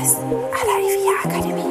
Immowissen 0.00 0.32
à 0.52 0.64
la 0.64 0.76
IVA 0.80 1.12
Akademie. 1.24 1.62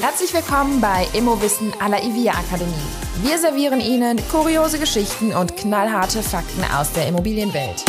Herzlich 0.00 0.34
willkommen 0.34 0.80
bei 0.80 1.06
Immowissen 1.12 1.72
à 1.78 1.88
la 1.88 2.02
IVA 2.02 2.32
Akademie. 2.32 2.72
Wir 3.22 3.38
servieren 3.38 3.80
Ihnen 3.80 4.18
kuriose 4.28 4.80
Geschichten 4.80 5.32
und 5.32 5.56
knallharte 5.56 6.20
Fakten 6.24 6.64
aus 6.76 6.90
der 6.92 7.06
Immobilienwelt. 7.06 7.84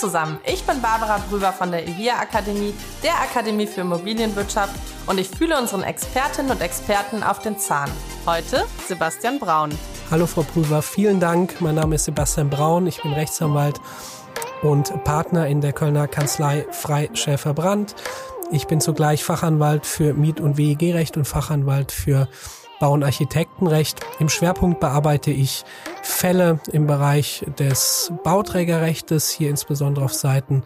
Zusammen, 0.00 0.38
ich 0.46 0.64
bin 0.64 0.80
Barbara 0.80 1.22
Brüber 1.28 1.52
von 1.52 1.70
der 1.70 1.86
IVIA 1.86 2.14
Akademie, 2.20 2.72
der 3.02 3.20
Akademie 3.20 3.66
für 3.66 3.82
Immobilienwirtschaft 3.82 4.72
und 5.06 5.18
ich 5.18 5.28
fühle 5.28 5.58
unseren 5.58 5.82
Expertinnen 5.82 6.50
und 6.50 6.62
Experten 6.62 7.22
auf 7.22 7.40
den 7.40 7.58
Zahn. 7.58 7.90
Heute 8.24 8.64
Sebastian 8.88 9.38
Braun. 9.38 9.70
Hallo 10.10 10.26
Frau 10.26 10.42
Prüfer, 10.42 10.80
vielen 10.80 11.20
Dank. 11.20 11.60
Mein 11.60 11.74
Name 11.74 11.96
ist 11.96 12.06
Sebastian 12.06 12.48
Braun, 12.48 12.86
ich 12.86 13.02
bin 13.02 13.12
Rechtsanwalt 13.12 13.78
und 14.62 15.04
Partner 15.04 15.46
in 15.46 15.60
der 15.60 15.74
Kölner 15.74 16.08
Kanzlei 16.08 16.66
Freischäfer 16.70 17.52
Brandt. 17.52 17.94
Ich 18.50 18.66
bin 18.66 18.80
zugleich 18.80 19.22
Fachanwalt 19.22 19.84
für 19.84 20.14
Miet- 20.14 20.40
und 20.40 20.56
WEG-Recht 20.56 21.18
und 21.18 21.26
Fachanwalt 21.26 21.92
für 21.92 22.26
Bau- 22.80 22.92
und 22.92 23.04
Architektenrecht. 23.04 24.00
Im 24.18 24.30
Schwerpunkt 24.30 24.80
bearbeite 24.80 25.30
ich 25.30 25.66
Fälle 26.02 26.60
im 26.72 26.86
Bereich 26.86 27.44
des 27.58 28.12
Bauträgerrechtes, 28.24 29.30
hier 29.30 29.50
insbesondere 29.50 30.04
auf 30.04 30.14
Seiten 30.14 30.64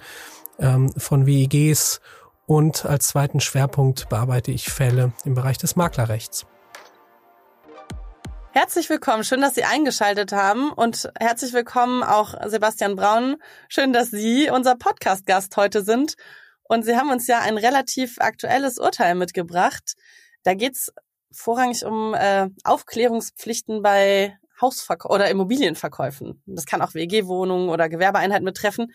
ähm, 0.59 0.93
von 0.97 1.27
WEGs 1.27 2.01
und 2.47 2.85
als 2.85 3.09
zweiten 3.09 3.41
Schwerpunkt 3.41 4.09
bearbeite 4.09 4.51
ich 4.51 4.65
Fälle 4.71 5.13
im 5.25 5.35
Bereich 5.35 5.59
des 5.59 5.77
Maklerrechts. 5.77 6.47
Herzlich 8.53 8.89
willkommen, 8.89 9.25
schön, 9.25 9.41
dass 9.41 9.57
Sie 9.57 9.65
eingeschaltet 9.65 10.33
haben 10.33 10.71
und 10.71 11.11
herzlich 11.19 11.53
willkommen 11.53 12.05
auch 12.05 12.35
Sebastian 12.47 12.95
Braun. 12.95 13.37
Schön, 13.69 13.93
dass 13.93 14.11
Sie 14.11 14.49
unser 14.49 14.77
Podcast-Gast 14.77 15.57
heute 15.57 15.83
sind. 15.83 16.15
Und 16.63 16.85
Sie 16.85 16.97
haben 16.97 17.11
uns 17.11 17.27
ja 17.27 17.41
ein 17.41 17.59
relativ 17.59 18.19
aktuelles 18.21 18.79
Urteil 18.79 19.17
mitgebracht. 19.17 19.95
Da 20.45 20.55
geht's 20.55 20.93
vorrangig 21.33 21.85
um 21.85 22.15
äh, 22.15 22.49
Aufklärungspflichten 22.63 23.83
bei 23.83 24.39
Hausverkäufen 24.65 25.15
oder 25.15 25.31
Immobilienverkäufen. 25.31 26.43
Das 26.47 26.65
kann 26.65 26.81
auch 26.81 26.95
WG-Wohnungen 26.95 27.69
oder 27.69 27.89
Gewerbeeinheiten 27.89 28.45
betreffen. 28.45 28.93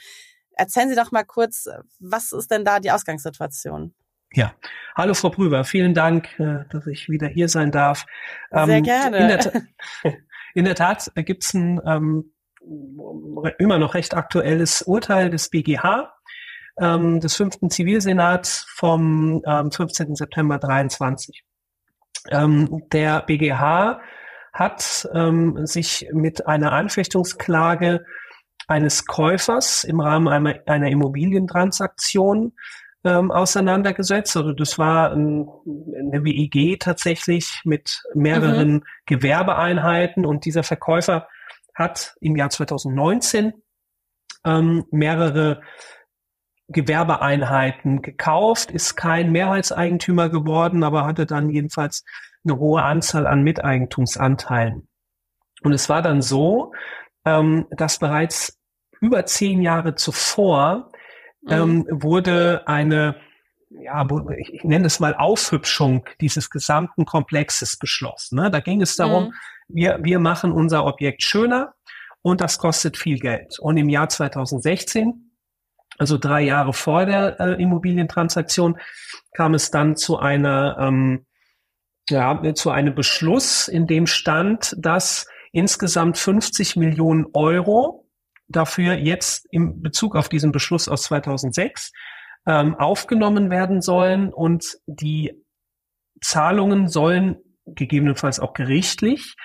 Erzählen 0.51 0.89
Sie 0.89 0.95
doch 0.95 1.11
mal 1.11 1.23
kurz, 1.23 1.67
was 1.99 2.31
ist 2.31 2.51
denn 2.51 2.65
da 2.65 2.79
die 2.79 2.91
Ausgangssituation? 2.91 3.93
Ja, 4.33 4.53
hallo 4.95 5.13
Frau 5.13 5.29
Prüber, 5.29 5.63
vielen 5.63 5.93
Dank, 5.93 6.39
äh, 6.39 6.65
dass 6.69 6.85
ich 6.85 7.09
wieder 7.09 7.27
hier 7.27 7.49
sein 7.49 7.71
darf. 7.71 8.05
Sehr 8.51 8.67
ähm, 8.67 8.83
gerne. 8.83 9.17
In 9.17 9.27
der, 9.27 9.63
in 10.53 10.65
der 10.65 10.75
Tat 10.75 11.11
gibt 11.15 11.43
es 11.43 11.53
ein 11.53 11.81
ähm, 11.85 12.31
immer 13.57 13.79
noch 13.79 13.95
recht 13.95 14.15
aktuelles 14.15 14.81
Urteil 14.83 15.29
des 15.29 15.49
BGH, 15.49 16.13
ähm, 16.79 17.19
des 17.19 17.35
fünften 17.35 17.69
Zivilsenats 17.69 18.65
vom 18.75 19.41
ähm, 19.45 19.71
15. 19.71 20.15
September 20.15 20.59
23. 20.59 21.43
Ähm, 22.29 22.83
der 22.91 23.21
BGH 23.21 24.01
hat 24.59 25.07
ähm, 25.13 25.65
sich 25.65 26.09
mit 26.11 26.45
einer 26.45 26.73
Anfechtungsklage 26.73 28.05
eines 28.67 29.05
Käufers 29.05 29.85
im 29.85 30.01
Rahmen 30.01 30.27
einer, 30.27 30.59
einer 30.67 30.89
Immobilientransaktion 30.89 32.53
ähm, 33.05 33.31
auseinandergesetzt. 33.31 34.35
Also 34.35 34.51
das 34.51 34.77
war 34.77 35.13
ein, 35.13 35.47
eine 35.95 36.23
WEG 36.25 36.77
tatsächlich 36.79 37.61
mit 37.63 38.03
mehreren 38.13 38.73
mhm. 38.73 38.83
Gewerbeeinheiten 39.05 40.25
und 40.25 40.43
dieser 40.43 40.63
Verkäufer 40.63 41.27
hat 41.73 42.15
im 42.19 42.35
Jahr 42.35 42.49
2019 42.49 43.53
ähm, 44.45 44.85
mehrere 44.91 45.61
Gewerbeeinheiten 46.69 48.01
gekauft, 48.01 48.71
ist 48.71 48.95
kein 48.95 49.31
Mehrheitseigentümer 49.31 50.29
geworden, 50.29 50.83
aber 50.83 51.05
hatte 51.05 51.25
dann 51.25 51.49
jedenfalls 51.49 52.03
eine 52.43 52.57
hohe 52.57 52.83
Anzahl 52.83 53.27
an 53.27 53.43
Miteigentumsanteilen. 53.43 54.87
Und 55.63 55.73
es 55.73 55.89
war 55.89 56.01
dann 56.01 56.21
so, 56.21 56.73
ähm, 57.25 57.67
dass 57.71 57.99
bereits 57.99 58.57
über 59.01 59.25
zehn 59.25 59.61
Jahre 59.61 59.95
zuvor 59.95 60.91
mhm. 61.41 61.51
ähm, 61.51 61.87
wurde 61.89 62.67
eine, 62.67 63.15
ja, 63.69 64.07
ich 64.37 64.63
nenne 64.63 64.87
es 64.87 64.99
mal 64.99 65.15
Aufhübschung 65.15 66.05
dieses 66.21 66.49
gesamten 66.49 67.05
Komplexes 67.05 67.77
beschlossen. 67.77 68.39
Ne? 68.39 68.51
Da 68.51 68.59
ging 68.59 68.81
es 68.81 68.95
darum, 68.95 69.25
mhm. 69.25 69.33
wir, 69.67 69.99
wir 70.01 70.19
machen 70.19 70.51
unser 70.51 70.85
Objekt 70.85 71.23
schöner 71.23 71.73
und 72.21 72.41
das 72.41 72.57
kostet 72.57 72.97
viel 72.97 73.19
Geld. 73.19 73.59
Und 73.59 73.77
im 73.77 73.89
Jahr 73.89 74.09
2016, 74.09 75.28
also 75.99 76.17
drei 76.17 76.41
Jahre 76.41 76.73
vor 76.73 77.05
der 77.05 77.39
äh, 77.39 77.61
Immobilientransaktion, 77.61 78.77
kam 79.33 79.53
es 79.53 79.69
dann 79.69 79.95
zu 79.95 80.17
einer, 80.17 80.77
ähm, 80.79 81.25
ja, 82.09 82.41
zu 82.55 82.71
einem 82.71 82.95
Beschluss, 82.95 83.67
in 83.67 83.85
dem 83.85 84.07
stand, 84.07 84.75
dass 84.77 85.27
insgesamt 85.51 86.17
50 86.17 86.75
Millionen 86.75 87.27
Euro 87.33 88.07
dafür 88.47 88.93
jetzt 88.95 89.47
im 89.51 89.81
Bezug 89.81 90.15
auf 90.15 90.29
diesen 90.29 90.51
Beschluss 90.51 90.87
aus 90.87 91.03
2006 91.03 91.91
ähm, 92.47 92.75
aufgenommen 92.75 93.49
werden 93.49 93.81
sollen 93.81 94.33
und 94.33 94.79
die 94.87 95.33
Zahlungen 96.21 96.87
sollen 96.87 97.37
gegebenenfalls 97.65 98.39
auch 98.39 98.53
gerichtlich 98.53 99.35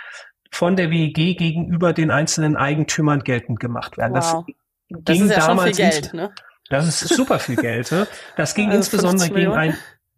von 0.51 0.77
der 0.77 0.91
WEG 0.91 1.37
gegenüber 1.37 1.93
den 1.93 2.11
einzelnen 2.11 2.57
Eigentümern 2.57 3.21
geltend 3.21 3.61
gemacht 3.61 3.99
werden. 3.99 4.15
Wow. 4.15 4.45
Das, 4.47 4.57
das 5.03 5.21
ist 5.21 5.31
ja 5.31 5.47
damals 5.47 5.77
schon 5.77 5.87
viel 5.87 5.91
Geld, 5.91 6.15
ne? 6.15 6.33
Das 6.71 6.89
ist 6.89 7.15
super 7.15 7.39
viel 7.39 7.57
Geld. 7.57 7.93
Ne? 7.93 8.07
Das 8.37 8.55
ging 8.55 8.69
also 8.71 8.79
insbesondere 8.79 9.29
gegen 9.31 9.53
ein 9.53 9.77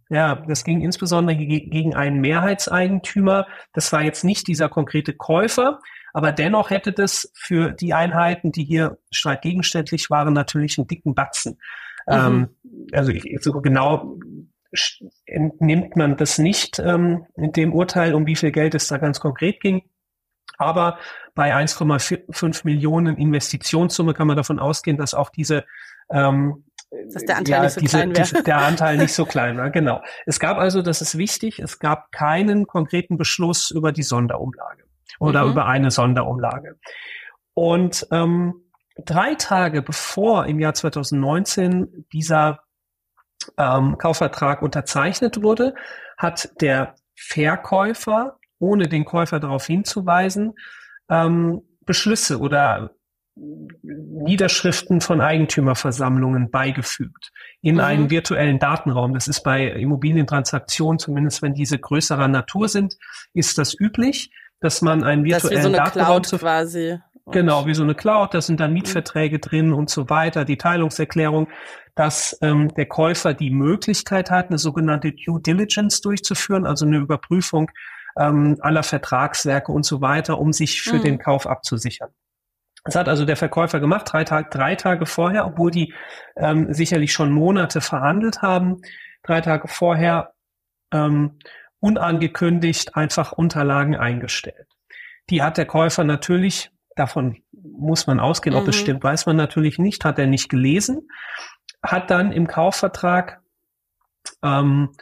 ja, 0.08 0.36
das 0.46 0.62
ging 0.62 0.82
insbesondere 0.82 1.36
gegen 1.36 1.96
einen 1.96 2.20
Mehrheitseigentümer. 2.20 3.48
Das 3.72 3.92
war 3.92 4.02
jetzt 4.02 4.22
nicht 4.22 4.46
dieser 4.46 4.68
konkrete 4.68 5.14
Käufer, 5.14 5.80
aber 6.12 6.30
dennoch 6.30 6.70
hätte 6.70 6.92
das 6.92 7.32
für 7.34 7.72
die 7.72 7.92
Einheiten, 7.92 8.52
die 8.52 8.64
hier 8.64 8.98
streitgegenständlich 9.10 10.08
waren, 10.08 10.32
natürlich 10.32 10.78
einen 10.78 10.86
dicken 10.86 11.14
Batzen. 11.16 11.58
Mhm. 12.06 12.12
Ähm, 12.12 12.48
also 12.92 13.12
so 13.40 13.60
genau 13.60 14.18
entnimmt 15.26 15.96
man 15.96 16.16
das 16.16 16.38
nicht 16.38 16.78
ähm, 16.78 17.26
in 17.34 17.52
dem 17.52 17.72
Urteil, 17.72 18.14
um 18.14 18.26
wie 18.26 18.36
viel 18.36 18.52
Geld 18.52 18.74
es 18.74 18.86
da 18.86 18.98
ganz 18.98 19.18
konkret 19.18 19.60
ging. 19.60 19.82
Aber 20.58 20.98
bei 21.36 21.54
1,5 21.54 22.62
Millionen 22.64 23.16
Investitionssumme 23.16 24.14
kann 24.14 24.26
man 24.26 24.36
davon 24.36 24.58
ausgehen, 24.58 24.96
dass 24.96 25.14
auch 25.14 25.30
diese 25.30 25.64
ähm, 26.10 26.64
dass 27.12 27.24
der 27.24 27.36
Anteil 27.36 27.52
ja, 27.52 27.62
nicht 27.62 27.74
so 27.74 27.80
diese, 27.80 27.98
klein 27.98 28.16
wäre. 28.16 28.42
Der 28.42 28.58
Anteil 28.58 28.96
nicht 28.96 29.12
so 29.12 29.24
klein 29.26 29.58
war, 29.58 29.70
genau. 29.70 30.02
Es 30.24 30.40
gab 30.40 30.56
also, 30.56 30.82
das 30.82 31.02
ist 31.02 31.18
wichtig, 31.18 31.58
es 31.58 31.78
gab 31.78 32.10
keinen 32.10 32.66
konkreten 32.66 33.18
Beschluss 33.18 33.70
über 33.70 33.92
die 33.92 34.02
Sonderumlage 34.02 34.84
oder 35.18 35.44
mhm. 35.44 35.50
über 35.50 35.66
eine 35.66 35.90
Sonderumlage. 35.90 36.78
Und 37.54 38.06
ähm, 38.12 38.62
drei 39.04 39.34
Tage 39.34 39.82
bevor 39.82 40.46
im 40.46 40.58
Jahr 40.58 40.74
2019 40.74 42.06
dieser 42.12 42.60
ähm, 43.58 43.98
Kaufvertrag 43.98 44.62
unterzeichnet 44.62 45.42
wurde, 45.42 45.74
hat 46.16 46.50
der 46.60 46.94
Verkäufer, 47.14 48.38
ohne 48.58 48.88
den 48.88 49.04
Käufer 49.04 49.40
darauf 49.40 49.66
hinzuweisen, 49.66 50.54
ähm, 51.08 51.62
Beschlüsse 51.84 52.38
oder 52.38 52.90
Niederschriften 53.82 55.02
von 55.02 55.20
Eigentümerversammlungen 55.20 56.50
beigefügt 56.50 57.32
in 57.60 57.74
mhm. 57.74 57.80
einen 57.80 58.10
virtuellen 58.10 58.58
Datenraum. 58.58 59.12
Das 59.12 59.28
ist 59.28 59.42
bei 59.42 59.66
Immobilientransaktionen, 59.66 60.98
zumindest 60.98 61.42
wenn 61.42 61.52
diese 61.52 61.78
größerer 61.78 62.28
Natur 62.28 62.68
sind, 62.68 62.96
ist 63.34 63.58
das 63.58 63.78
üblich 63.78 64.30
dass 64.60 64.82
man 64.82 65.04
einen 65.04 65.24
virtuellen 65.24 65.54
das 65.54 65.64
so 65.64 65.72
Datenraum 65.72 66.24
zu, 66.24 66.38
quasi. 66.38 66.98
Genau, 67.32 67.66
wie 67.66 67.74
so 67.74 67.82
eine 67.82 67.94
Cloud, 67.94 68.34
da 68.34 68.40
sind 68.40 68.60
dann 68.60 68.70
mhm. 68.70 68.74
Mietverträge 68.74 69.38
drin 69.38 69.72
und 69.72 69.90
so 69.90 70.08
weiter, 70.08 70.44
die 70.44 70.56
Teilungserklärung, 70.56 71.48
dass 71.94 72.38
ähm, 72.40 72.72
der 72.74 72.86
Käufer 72.86 73.34
die 73.34 73.50
Möglichkeit 73.50 74.30
hat, 74.30 74.48
eine 74.48 74.58
sogenannte 74.58 75.12
Due 75.12 75.40
Diligence 75.40 76.00
durchzuführen, 76.00 76.66
also 76.66 76.86
eine 76.86 76.98
Überprüfung 76.98 77.70
ähm, 78.18 78.56
aller 78.60 78.82
Vertragswerke 78.82 79.72
und 79.72 79.84
so 79.84 80.00
weiter, 80.00 80.38
um 80.38 80.52
sich 80.52 80.82
für 80.82 80.96
mhm. 80.96 81.02
den 81.02 81.18
Kauf 81.18 81.46
abzusichern. 81.46 82.10
Das 82.84 82.94
hat 82.94 83.08
also 83.08 83.24
der 83.24 83.36
Verkäufer 83.36 83.80
gemacht, 83.80 84.06
drei, 84.10 84.24
Tag, 84.24 84.52
drei 84.52 84.76
Tage 84.76 85.06
vorher, 85.06 85.46
obwohl 85.46 85.72
die 85.72 85.92
ähm, 86.36 86.72
sicherlich 86.72 87.12
schon 87.12 87.32
Monate 87.32 87.80
verhandelt 87.80 88.42
haben. 88.42 88.80
Drei 89.24 89.40
Tage 89.40 89.66
vorher 89.66 90.34
ähm, 90.92 91.38
unangekündigt 91.80 92.96
einfach 92.96 93.32
Unterlagen 93.32 93.96
eingestellt. 93.96 94.68
Die 95.30 95.42
hat 95.42 95.58
der 95.58 95.66
Käufer 95.66 96.04
natürlich, 96.04 96.70
davon 96.94 97.42
muss 97.52 98.06
man 98.06 98.20
ausgehen, 98.20 98.54
ob 98.54 98.68
es 98.68 98.76
mhm. 98.76 98.80
stimmt, 98.80 99.04
weiß 99.04 99.26
man 99.26 99.36
natürlich 99.36 99.78
nicht, 99.78 100.04
hat 100.04 100.18
er 100.20 100.26
nicht 100.26 100.48
gelesen, 100.48 101.08
hat 101.82 102.10
dann 102.10 102.30
im 102.30 102.46
Kaufvertrag 102.46 103.40
ähm, 104.44 104.92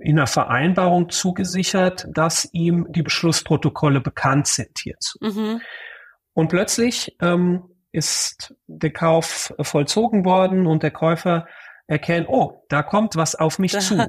in 0.00 0.18
einer 0.18 0.26
Vereinbarung 0.26 1.08
zugesichert, 1.08 2.06
dass 2.12 2.48
ihm 2.52 2.86
die 2.90 3.02
Beschlussprotokolle 3.02 4.00
bekannt 4.00 4.46
sind 4.46 4.78
hierzu. 4.78 5.18
Mhm. 5.20 5.60
Und 6.34 6.48
plötzlich 6.48 7.16
ähm, 7.20 7.64
ist 7.92 8.54
der 8.66 8.92
Kauf 8.92 9.54
vollzogen 9.60 10.24
worden 10.24 10.66
und 10.66 10.82
der 10.82 10.90
Käufer 10.90 11.46
erkennt, 11.86 12.28
oh, 12.28 12.64
da 12.68 12.82
kommt 12.82 13.16
was 13.16 13.34
auf 13.34 13.58
mich 13.58 13.78
zu. 13.78 13.94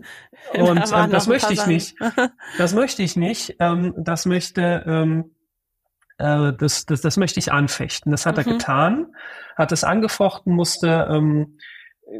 Und 0.53 0.93
ähm, 0.93 1.11
das 1.11 1.27
möchte 1.27 1.53
ich 1.53 1.65
nicht. 1.65 1.95
Das 2.57 2.73
möchte 2.73 3.03
ich 3.03 3.17
nicht. 3.17 3.57
Ähm, 3.59 3.93
das 3.97 4.25
möchte 4.25 4.83
ähm, 4.87 5.35
äh, 6.17 6.53
das, 6.53 6.85
das, 6.85 7.01
das 7.01 7.17
möchte 7.17 7.39
ich 7.39 7.51
anfechten. 7.51 8.11
Das 8.11 8.25
hat 8.25 8.37
mhm. 8.37 8.39
er 8.39 8.43
getan, 8.45 9.15
hat 9.57 9.71
es 9.71 9.83
angefochten, 9.83 10.53
musste 10.53 11.07
ähm, 11.09 11.57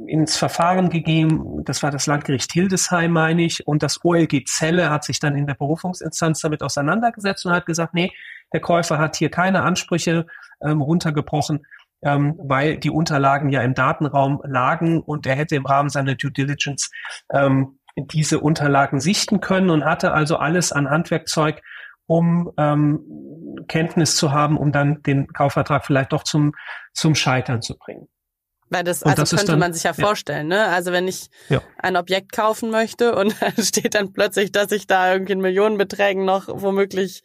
ins 0.08 0.38
Verfahren 0.38 0.90
gegeben. 0.90 1.64
Das 1.64 1.84
war 1.84 1.92
das 1.92 2.08
Landgericht 2.08 2.52
Hildesheim, 2.52 3.12
meine 3.12 3.44
ich. 3.44 3.68
Und 3.68 3.84
das 3.84 4.04
OLG 4.04 4.46
Zelle 4.46 4.90
hat 4.90 5.04
sich 5.04 5.20
dann 5.20 5.36
in 5.36 5.48
der 5.48 5.54
Berufungsinstanz 5.54 6.42
damit 6.42 6.64
auseinandergesetzt 6.64 7.46
und 7.46 7.54
hat 7.54 7.66
gesagt, 7.66 7.94
nee, 7.94 8.12
der 8.54 8.62
Käufer 8.62 8.98
hat 8.98 9.16
hier 9.16 9.30
keine 9.30 9.64
Ansprüche 9.64 10.26
ähm, 10.62 10.82
runtergebrochen, 10.82 11.66
ähm, 12.04 12.36
weil 12.38 12.78
die 12.78 12.90
Unterlagen 12.90 13.50
ja 13.50 13.62
im 13.62 13.74
Datenraum 13.74 14.42
lagen 14.44 15.02
und 15.02 15.26
er 15.28 15.36
hätte 15.36 15.56
im 15.56 15.66
Rahmen 15.66 15.90
seiner 15.90 16.16
Due 16.16 16.32
Diligence 16.32 16.92
ähm, 17.32 17.80
diese 17.98 18.40
Unterlagen 18.40 19.00
sichten 19.00 19.40
können 19.40 19.70
und 19.70 19.86
hatte 19.86 20.14
also 20.14 20.38
alles 20.38 20.72
an 20.72 20.90
Handwerkzeug, 20.90 21.62
um 22.08 22.52
ähm, 22.58 23.00
Kenntnis 23.68 24.16
zu 24.16 24.32
haben, 24.32 24.58
um 24.58 24.72
dann 24.72 25.02
den 25.04 25.28
Kaufvertrag 25.28 25.86
vielleicht 25.86 26.12
doch 26.12 26.24
zum, 26.24 26.54
zum 26.94 27.16
Scheitern 27.16 27.62
zu 27.62 27.78
bringen. 27.78 28.08
Weil 28.69 28.83
das, 28.83 29.03
also 29.03 29.21
das 29.21 29.29
könnte 29.29 29.45
dann, 29.47 29.59
man 29.59 29.73
sich 29.73 29.83
ja 29.83 29.94
vorstellen, 29.94 30.50
ja. 30.51 30.57
ne? 30.57 30.67
Also 30.67 30.91
wenn 30.91 31.07
ich 31.07 31.29
ja. 31.50 31.62
ein 31.77 31.95
Objekt 31.95 32.31
kaufen 32.31 32.71
möchte 32.71 33.15
und 33.15 33.35
dann 33.41 33.53
steht 33.63 33.95
dann 33.95 34.12
plötzlich, 34.13 34.51
dass 34.51 34.71
ich 34.71 34.88
da 34.88 35.13
irgendwie 35.13 35.33
in 35.33 35.41
Millionenbeträgen 35.41 36.25
noch 36.25 36.47
womöglich 36.47 37.23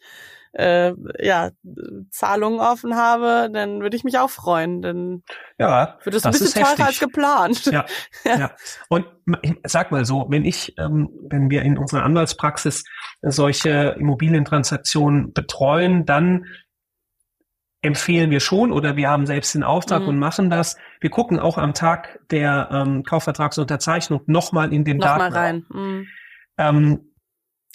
äh, 0.53 0.93
ja, 1.19 1.51
Zahlungen 2.09 2.59
offen 2.59 2.95
habe, 2.95 3.49
dann 3.51 3.81
würde 3.81 3.95
ich 3.95 4.03
mich 4.03 4.17
auch 4.17 4.29
freuen. 4.29 4.81
Dann 4.81 5.23
ja, 5.57 5.97
wird 6.03 6.15
es 6.15 6.25
ein 6.25 6.31
bisschen 6.31 6.63
teurer 6.63 6.87
als 6.87 6.99
geplant. 6.99 7.65
Ja, 7.67 7.85
ja. 8.25 8.37
ja. 8.37 8.51
Und 8.89 9.05
ich 9.41 9.55
sag 9.63 9.91
mal 9.91 10.05
so, 10.05 10.25
wenn 10.29 10.43
ich, 10.43 10.77
ähm, 10.77 11.09
wenn 11.29 11.49
wir 11.49 11.61
in 11.61 11.77
unserer 11.77 12.03
Anwaltspraxis 12.03 12.83
solche 13.21 13.95
Immobilientransaktionen 13.97 15.31
betreuen, 15.33 16.05
dann 16.05 16.45
empfehlen 17.81 18.29
wir 18.29 18.39
schon 18.39 18.71
oder 18.71 18.95
wir 18.95 19.09
haben 19.09 19.25
selbst 19.25 19.55
den 19.55 19.63
Auftrag 19.63 20.03
mhm. 20.03 20.09
und 20.09 20.19
machen 20.19 20.49
das. 20.49 20.77
Wir 20.99 21.09
gucken 21.09 21.39
auch 21.39 21.57
am 21.57 21.73
Tag 21.73 22.19
der 22.29 22.69
ähm, 22.71 23.03
Kaufvertragsunterzeichnung 23.03 24.21
nochmal 24.27 24.71
in 24.73 24.85
den 24.85 24.97
nochmal 24.97 25.31
Daten 25.31 25.33
rein. 25.33 25.65
Mhm. 25.69 26.07
Ähm, 26.57 27.11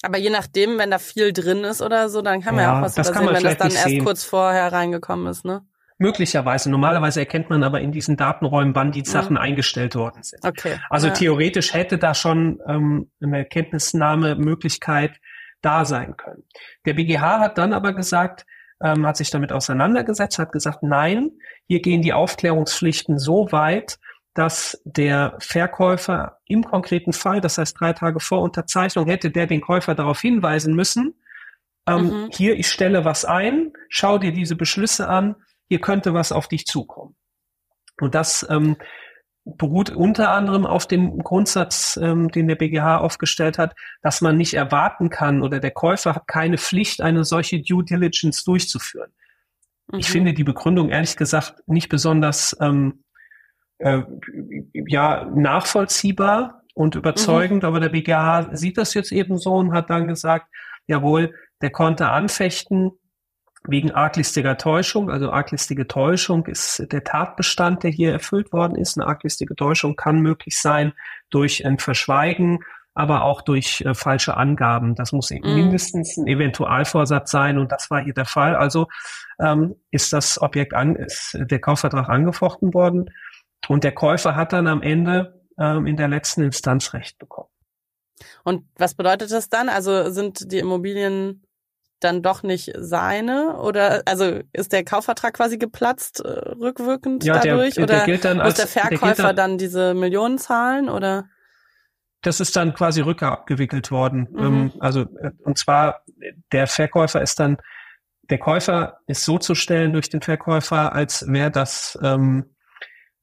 aber 0.02 0.18
je 0.18 0.30
nachdem, 0.30 0.78
wenn 0.78 0.90
da 0.90 0.98
viel 0.98 1.32
drin 1.32 1.64
ist 1.64 1.82
oder 1.82 2.08
so, 2.08 2.22
dann 2.22 2.40
kann 2.40 2.54
man 2.54 2.64
ja, 2.64 2.78
auch 2.78 2.82
was 2.82 2.96
übersehen, 2.96 3.26
wenn 3.34 3.42
das 3.42 3.56
dann 3.56 3.70
erst 3.70 3.84
sehen. 3.84 4.04
kurz 4.04 4.24
vorher 4.24 4.72
reingekommen 4.72 5.26
ist, 5.26 5.44
ne? 5.44 5.62
Möglicherweise. 5.98 6.70
Normalerweise 6.70 7.20
erkennt 7.20 7.48
man 7.48 7.64
aber 7.64 7.80
in 7.80 7.90
diesen 7.90 8.18
Datenräumen, 8.18 8.74
wann 8.74 8.92
die 8.92 9.04
Sachen 9.04 9.32
mhm. 9.32 9.40
eingestellt 9.40 9.94
worden 9.94 10.22
sind. 10.22 10.44
Okay. 10.44 10.78
Also 10.90 11.08
ja. 11.08 11.14
theoretisch 11.14 11.72
hätte 11.72 11.96
da 11.96 12.14
schon 12.14 12.60
ähm, 12.68 13.10
eine 13.22 13.38
Erkenntnisnahmemöglichkeit 13.38 15.18
da 15.62 15.86
sein 15.86 16.16
können. 16.16 16.44
Der 16.84 16.92
BGH 16.94 17.40
hat 17.40 17.56
dann 17.56 17.72
aber 17.72 17.94
gesagt, 17.94 18.44
ähm, 18.82 19.06
hat 19.06 19.16
sich 19.16 19.30
damit 19.30 19.52
auseinandergesetzt, 19.52 20.38
hat 20.38 20.52
gesagt, 20.52 20.82
nein, 20.82 21.30
hier 21.66 21.80
gehen 21.80 22.02
die 22.02 22.12
Aufklärungspflichten 22.12 23.18
so 23.18 23.50
weit, 23.52 23.98
dass 24.34 24.80
der 24.84 25.36
Verkäufer 25.40 26.38
im 26.44 26.62
konkreten 26.64 27.12
Fall, 27.12 27.40
das 27.40 27.56
heißt 27.56 27.80
drei 27.80 27.94
Tage 27.94 28.20
vor 28.20 28.42
Unterzeichnung, 28.42 29.06
hätte 29.06 29.30
der 29.30 29.46
den 29.46 29.62
Käufer 29.62 29.94
darauf 29.94 30.20
hinweisen 30.20 30.74
müssen, 30.74 31.14
ähm, 31.88 32.24
mhm. 32.24 32.30
hier, 32.32 32.58
ich 32.58 32.68
stelle 32.68 33.04
was 33.04 33.24
ein, 33.24 33.72
schau 33.88 34.18
dir 34.18 34.32
diese 34.32 34.56
Beschlüsse 34.56 35.08
an, 35.08 35.36
hier 35.68 35.80
könnte 35.80 36.12
was 36.14 36.32
auf 36.32 36.48
dich 36.48 36.66
zukommen. 36.66 37.16
Und 38.00 38.14
das 38.14 38.46
ähm, 38.50 38.76
beruht 39.46 39.90
unter 39.90 40.32
anderem 40.32 40.66
auf 40.66 40.86
dem 40.86 41.18
Grundsatz, 41.18 41.98
ähm, 42.02 42.30
den 42.30 42.48
der 42.48 42.56
BGH 42.56 42.98
aufgestellt 42.98 43.58
hat, 43.58 43.76
dass 44.02 44.20
man 44.20 44.36
nicht 44.36 44.54
erwarten 44.54 45.08
kann 45.08 45.40
oder 45.40 45.60
der 45.60 45.70
Käufer 45.70 46.16
hat 46.16 46.26
keine 46.26 46.58
Pflicht, 46.58 47.00
eine 47.00 47.24
solche 47.24 47.62
Due 47.62 47.84
Diligence 47.84 48.42
durchzuführen. 48.42 49.12
Mhm. 49.92 50.00
Ich 50.00 50.10
finde 50.10 50.34
die 50.34 50.44
Begründung 50.44 50.90
ehrlich 50.90 51.16
gesagt 51.16 51.62
nicht 51.66 51.88
besonders 51.88 52.56
ähm, 52.60 53.04
äh, 53.78 54.02
ja 54.72 55.24
nachvollziehbar 55.32 56.62
und 56.74 56.96
überzeugend, 56.96 57.62
mhm. 57.62 57.68
aber 57.68 57.78
der 57.78 57.90
BGH 57.90 58.56
sieht 58.56 58.76
das 58.76 58.94
jetzt 58.94 59.12
eben 59.12 59.38
so 59.38 59.54
und 59.54 59.72
hat 59.72 59.90
dann 59.90 60.08
gesagt, 60.08 60.48
jawohl, 60.88 61.32
der 61.62 61.70
konnte 61.70 62.08
anfechten 62.08 62.90
wegen 63.68 63.90
arglistiger 63.90 64.56
Täuschung. 64.56 65.10
Also 65.10 65.30
arglistige 65.30 65.86
Täuschung 65.86 66.46
ist 66.46 66.86
der 66.92 67.04
Tatbestand, 67.04 67.82
der 67.82 67.90
hier 67.90 68.12
erfüllt 68.12 68.52
worden 68.52 68.76
ist. 68.76 68.98
Eine 68.98 69.06
arglistige 69.06 69.54
Täuschung 69.54 69.96
kann 69.96 70.20
möglich 70.20 70.58
sein 70.60 70.92
durch 71.30 71.66
ein 71.66 71.78
Verschweigen, 71.78 72.60
aber 72.94 73.24
auch 73.24 73.42
durch 73.42 73.82
äh, 73.82 73.94
falsche 73.94 74.36
Angaben. 74.36 74.94
Das 74.94 75.12
muss 75.12 75.30
eben 75.30 75.52
mm. 75.52 75.54
mindestens 75.54 76.16
ein 76.16 76.26
Eventualvorsatz 76.26 77.30
sein 77.30 77.58
und 77.58 77.70
das 77.72 77.90
war 77.90 78.02
hier 78.02 78.14
der 78.14 78.24
Fall. 78.24 78.56
Also 78.56 78.88
ähm, 79.38 79.76
ist 79.90 80.12
das 80.12 80.40
Objekt 80.40 80.74
an, 80.74 80.96
ist 80.96 81.36
der 81.38 81.60
Kaufvertrag 81.60 82.08
angefochten 82.08 82.72
worden 82.72 83.10
und 83.68 83.84
der 83.84 83.92
Käufer 83.92 84.34
hat 84.34 84.52
dann 84.52 84.66
am 84.66 84.82
Ende 84.82 85.42
ähm, 85.58 85.86
in 85.86 85.96
der 85.96 86.08
letzten 86.08 86.42
Instanz 86.42 86.94
Recht 86.94 87.18
bekommen. 87.18 87.48
Und 88.44 88.64
was 88.76 88.94
bedeutet 88.94 89.30
das 89.30 89.48
dann? 89.48 89.68
Also 89.68 90.10
sind 90.10 90.50
die 90.50 90.58
Immobilien 90.58 91.45
dann 92.00 92.22
doch 92.22 92.42
nicht 92.42 92.72
seine? 92.76 93.56
Oder 93.58 94.02
also 94.06 94.40
ist 94.52 94.72
der 94.72 94.84
Kaufvertrag 94.84 95.34
quasi 95.34 95.58
geplatzt 95.58 96.20
äh, 96.20 96.28
rückwirkend 96.28 97.24
ja, 97.24 97.38
dadurch? 97.38 97.74
Der, 97.74 97.84
oder 97.84 97.94
der 97.96 98.06
gilt 98.06 98.24
dann 98.24 98.38
muss 98.38 98.46
als, 98.46 98.56
der 98.56 98.66
Verkäufer 98.66 99.14
der 99.14 99.32
dann, 99.32 99.36
dann, 99.36 99.58
diese 99.58 99.94
Millionen 99.94 100.38
zahlen? 100.38 100.88
Oder? 100.88 101.24
Das 102.22 102.40
ist 102.40 102.56
dann 102.56 102.74
quasi 102.74 103.00
rückabgewickelt 103.00 103.90
worden. 103.90 104.28
Mhm. 104.30 104.38
Ähm, 104.38 104.72
also 104.80 105.02
äh, 105.02 105.30
und 105.44 105.58
zwar 105.58 106.02
der 106.52 106.66
Verkäufer 106.66 107.22
ist 107.22 107.38
dann 107.40 107.58
der 108.28 108.38
Käufer 108.38 108.98
ist 109.06 109.24
so 109.24 109.38
zu 109.38 109.54
stellen 109.54 109.92
durch 109.92 110.08
den 110.08 110.20
Verkäufer, 110.20 110.92
als 110.92 111.24
wäre 111.28 111.50
das 111.50 111.98
ähm, 112.02 112.46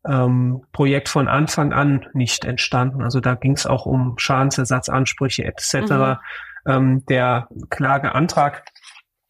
ähm, 0.07 0.65
Projekt 0.71 1.09
von 1.09 1.27
Anfang 1.27 1.73
an 1.73 2.05
nicht 2.13 2.45
entstanden. 2.45 3.01
Also 3.01 3.19
da 3.19 3.35
ging 3.35 3.53
es 3.53 3.65
auch 3.65 3.85
um 3.85 4.17
Schadensersatzansprüche 4.17 5.43
etc. 5.43 5.73
Mhm. 5.73 6.17
Ähm, 6.65 7.05
der 7.05 7.49
Klageantrag, 7.69 8.65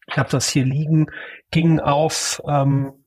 ich 0.06 0.18
habe 0.18 0.30
das 0.30 0.48
hier 0.48 0.64
liegen, 0.64 1.06
ging 1.50 1.80
auf 1.80 2.42
ähm, 2.46 3.04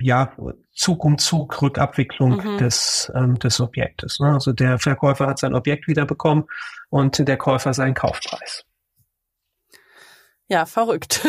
ja, 0.00 0.36
Zug 0.72 1.04
um 1.04 1.18
Zug 1.18 1.62
Rückabwicklung 1.62 2.36
mhm. 2.36 2.58
des, 2.58 3.10
ähm, 3.14 3.38
des 3.38 3.60
Objektes. 3.60 4.20
Ne? 4.20 4.32
Also 4.32 4.52
der 4.52 4.78
Verkäufer 4.78 5.26
hat 5.26 5.38
sein 5.38 5.54
Objekt 5.54 5.88
wiederbekommen 5.88 6.44
und 6.90 7.26
der 7.26 7.36
Käufer 7.36 7.72
seinen 7.72 7.94
Kaufpreis. 7.94 8.64
Ja, 10.48 10.66
verrückt. 10.66 11.24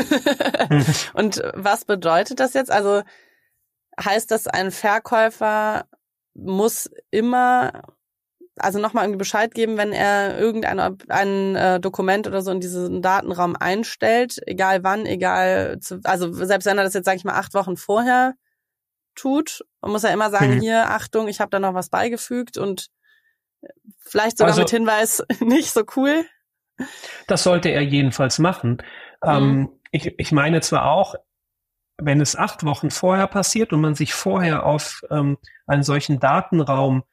Mhm. 0.70 0.86
und 1.14 1.42
was 1.54 1.86
bedeutet 1.86 2.40
das 2.40 2.54
jetzt? 2.54 2.72
Also 2.72 3.04
heißt 4.04 4.32
das, 4.32 4.48
ein 4.48 4.72
Verkäufer 4.72 5.86
muss 6.34 6.90
immer, 7.12 7.84
also 8.58 8.80
nochmal 8.80 9.06
irgendwie 9.06 9.20
Bescheid 9.20 9.54
geben, 9.54 9.78
wenn 9.78 9.94
er 9.94 10.38
irgendein 10.38 10.80
ein 11.10 11.56
äh, 11.56 11.80
Dokument 11.80 12.28
oder 12.28 12.42
so 12.42 12.52
in 12.52 12.60
diesen 12.60 13.02
Datenraum 13.02 13.56
einstellt, 13.56 14.40
egal 14.46 14.84
wann, 14.84 15.06
egal, 15.06 15.80
zu, 15.80 16.00
also 16.04 16.32
selbst 16.32 16.66
wenn 16.66 16.78
er 16.78 16.84
das 16.84 16.94
jetzt, 16.94 17.06
sage 17.06 17.18
ich 17.18 17.24
mal, 17.24 17.34
acht 17.34 17.54
Wochen 17.54 17.78
vorher 17.78 18.34
tut, 19.16 19.64
muss 19.82 20.04
er 20.04 20.14
immer 20.14 20.30
sagen, 20.30 20.56
mhm. 20.56 20.62
hier, 20.62 20.90
Achtung, 20.90 21.28
ich 21.28 21.40
habe 21.40 21.50
da 21.50 21.60
noch 21.60 21.74
was 21.74 21.90
beigefügt 21.90 22.58
und 22.58 22.90
vielleicht 24.00 24.38
sogar 24.38 24.52
also, 24.52 24.62
mit 24.62 24.70
Hinweis 24.70 25.24
nicht 25.40 25.72
so 25.72 25.84
cool. 25.96 26.26
Das 27.28 27.44
sollte 27.44 27.70
er 27.70 27.82
jedenfalls 27.82 28.40
machen. 28.40 28.84
Mhm. 29.24 29.30
Ähm, 29.30 29.80
ich, 29.92 30.14
ich 30.18 30.32
meine 30.32 30.62
zwar 30.62 30.86
auch, 30.86 31.16
wenn 31.98 32.22
es 32.22 32.36
acht 32.36 32.66
Wochen 32.66 32.90
vorher 32.90 33.28
passiert 33.28 33.72
und 33.72 33.82
man 33.82 33.96
sich 33.96 34.14
vorher 34.14 34.66
auf 34.66 35.02
ähm, 35.12 35.38
einen 35.68 35.84
solchen 35.84 36.20
Datenraum 36.20 37.04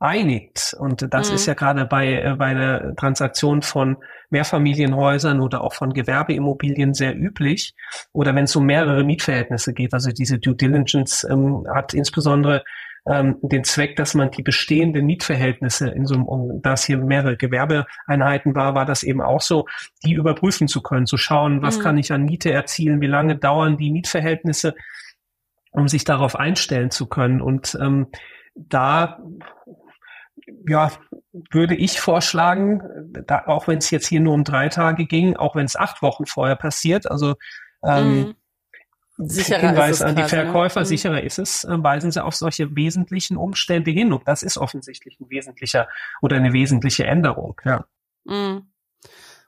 einigt, 0.00 0.74
und 0.78 1.12
das 1.12 1.28
mhm. 1.28 1.34
ist 1.34 1.46
ja 1.46 1.54
gerade 1.54 1.84
bei, 1.84 2.14
äh, 2.14 2.34
bei 2.36 2.54
der 2.54 2.96
Transaktion 2.96 3.62
von 3.62 3.98
Mehrfamilienhäusern 4.30 5.40
oder 5.40 5.62
auch 5.62 5.74
von 5.74 5.92
Gewerbeimmobilien 5.92 6.94
sehr 6.94 7.14
üblich, 7.14 7.74
oder 8.12 8.34
wenn 8.34 8.44
es 8.44 8.56
um 8.56 8.64
mehrere 8.64 9.04
Mietverhältnisse 9.04 9.74
geht, 9.74 9.92
also 9.92 10.10
diese 10.10 10.38
Due 10.38 10.56
Diligence 10.56 11.24
ähm, 11.30 11.66
hat 11.72 11.92
insbesondere 11.92 12.64
ähm, 13.06 13.36
den 13.42 13.64
Zweck, 13.64 13.96
dass 13.96 14.14
man 14.14 14.30
die 14.30 14.42
bestehenden 14.42 15.04
Mietverhältnisse 15.04 15.88
in 15.88 16.06
so 16.06 16.14
einem, 16.14 16.24
um, 16.24 16.62
da 16.62 16.72
es 16.74 16.84
hier 16.84 16.98
mehrere 16.98 17.36
Gewerbeeinheiten 17.36 18.54
war, 18.54 18.74
war 18.74 18.86
das 18.86 19.02
eben 19.02 19.20
auch 19.20 19.40
so, 19.40 19.66
die 20.04 20.14
überprüfen 20.14 20.66
zu 20.66 20.82
können, 20.82 21.06
zu 21.06 21.18
schauen, 21.18 21.60
was 21.60 21.78
mhm. 21.78 21.82
kann 21.82 21.98
ich 21.98 22.12
an 22.12 22.24
Miete 22.24 22.50
erzielen, 22.50 23.00
wie 23.00 23.06
lange 23.06 23.36
dauern 23.36 23.76
die 23.76 23.90
Mietverhältnisse, 23.90 24.74
um 25.72 25.88
sich 25.88 26.04
darauf 26.04 26.36
einstellen 26.36 26.90
zu 26.90 27.06
können. 27.06 27.40
Und 27.40 27.76
ähm, 27.80 28.08
da 28.54 29.20
ja, 30.68 30.90
würde 31.50 31.74
ich 31.74 32.00
vorschlagen, 32.00 33.12
da, 33.26 33.44
auch 33.46 33.68
wenn 33.68 33.78
es 33.78 33.90
jetzt 33.90 34.06
hier 34.06 34.20
nur 34.20 34.34
um 34.34 34.44
drei 34.44 34.68
Tage 34.68 35.06
ging, 35.06 35.36
auch 35.36 35.54
wenn 35.54 35.66
es 35.66 35.76
acht 35.76 36.02
Wochen 36.02 36.26
vorher 36.26 36.56
passiert, 36.56 37.10
also 37.10 37.34
ähm, 37.84 38.18
mhm. 38.18 38.34
sicherer 39.18 39.68
Hinweis 39.68 40.02
an 40.02 40.16
die 40.16 40.22
ne? 40.22 40.28
Verkäufer, 40.28 40.80
ne? 40.80 40.86
sicherer 40.86 41.22
ist 41.22 41.38
es, 41.38 41.64
äh, 41.64 41.82
weisen 41.82 42.10
sie 42.10 42.22
auf 42.22 42.34
solche 42.34 42.74
wesentlichen 42.76 43.36
Umstände 43.36 43.90
hin. 43.90 44.12
Und 44.12 44.26
das 44.26 44.42
ist 44.42 44.58
offensichtlich 44.58 45.18
ein 45.20 45.30
wesentlicher 45.30 45.88
oder 46.20 46.36
eine 46.36 46.52
wesentliche 46.52 47.06
Änderung. 47.06 47.60
Ja. 47.64 47.84
Mhm. 48.24 48.70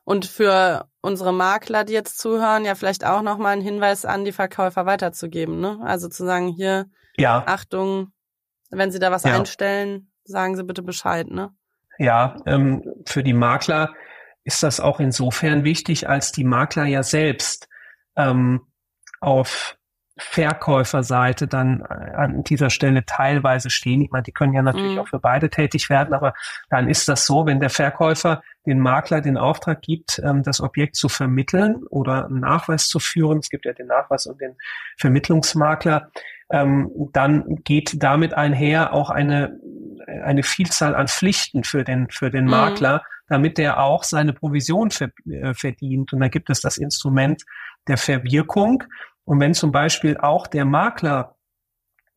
Und 0.04 0.26
für 0.26 0.88
unsere 1.00 1.32
Makler, 1.32 1.84
die 1.84 1.92
jetzt 1.92 2.18
zuhören, 2.18 2.64
ja 2.64 2.74
vielleicht 2.74 3.04
auch 3.04 3.22
nochmal 3.22 3.52
einen 3.52 3.62
Hinweis 3.62 4.04
an 4.04 4.24
die 4.24 4.32
Verkäufer 4.32 4.84
weiterzugeben. 4.86 5.60
Ne? 5.60 5.78
Also 5.84 6.08
zu 6.08 6.24
sagen, 6.24 6.48
hier, 6.48 6.86
ja. 7.16 7.44
Achtung, 7.46 8.12
wenn 8.70 8.90
Sie 8.90 8.98
da 8.98 9.10
was 9.10 9.22
ja. 9.22 9.38
einstellen, 9.38 10.11
sagen 10.24 10.56
Sie 10.56 10.64
bitte 10.64 10.82
Bescheid. 10.82 11.28
Ne? 11.28 11.50
Ja, 11.98 12.36
ähm, 12.46 12.84
für 13.06 13.22
die 13.22 13.32
Makler 13.32 13.94
ist 14.44 14.62
das 14.62 14.80
auch 14.80 15.00
insofern 15.00 15.64
wichtig, 15.64 16.08
als 16.08 16.32
die 16.32 16.44
Makler 16.44 16.84
ja 16.84 17.02
selbst 17.02 17.68
ähm, 18.16 18.62
auf 19.20 19.78
Verkäuferseite 20.18 21.48
dann 21.48 21.82
an 21.82 22.44
dieser 22.44 22.68
Stelle 22.68 23.04
teilweise 23.06 23.70
stehen. 23.70 24.02
Ich 24.02 24.10
meine, 24.10 24.24
die 24.24 24.32
können 24.32 24.52
ja 24.52 24.60
natürlich 24.60 24.92
mhm. 24.92 24.98
auch 24.98 25.08
für 25.08 25.18
beide 25.18 25.48
tätig 25.48 25.88
werden, 25.88 26.12
aber 26.12 26.34
dann 26.68 26.88
ist 26.88 27.08
das 27.08 27.24
so, 27.24 27.46
wenn 27.46 27.60
der 27.60 27.70
Verkäufer 27.70 28.42
den 28.66 28.78
Makler 28.78 29.22
den 29.22 29.38
Auftrag 29.38 29.80
gibt, 29.80 30.20
ähm, 30.22 30.42
das 30.42 30.60
Objekt 30.60 30.96
zu 30.96 31.08
vermitteln 31.08 31.84
oder 31.88 32.26
einen 32.26 32.40
Nachweis 32.40 32.88
zu 32.88 32.98
führen, 32.98 33.38
es 33.38 33.48
gibt 33.48 33.64
ja 33.64 33.72
den 33.72 33.86
Nachweis 33.86 34.26
und 34.26 34.40
den 34.40 34.56
Vermittlungsmakler, 34.98 36.10
ähm, 36.52 36.90
dann 37.12 37.56
geht 37.64 38.02
damit 38.02 38.34
einher 38.34 38.92
auch 38.92 39.10
eine, 39.10 39.58
eine 40.24 40.42
Vielzahl 40.42 40.94
an 40.94 41.08
Pflichten 41.08 41.64
für 41.64 41.82
den, 41.82 42.08
für 42.10 42.30
den 42.30 42.44
mhm. 42.44 42.50
Makler, 42.50 43.02
damit 43.28 43.58
der 43.58 43.80
auch 43.80 44.04
seine 44.04 44.34
Provision 44.34 44.90
ver, 44.90 45.10
äh, 45.26 45.54
verdient. 45.54 46.12
Und 46.12 46.20
da 46.20 46.28
gibt 46.28 46.50
es 46.50 46.60
das 46.60 46.76
Instrument 46.76 47.44
der 47.88 47.96
Verwirkung. 47.96 48.84
Und 49.24 49.40
wenn 49.40 49.54
zum 49.54 49.72
Beispiel 49.72 50.18
auch 50.18 50.46
der 50.46 50.66
Makler 50.66 51.36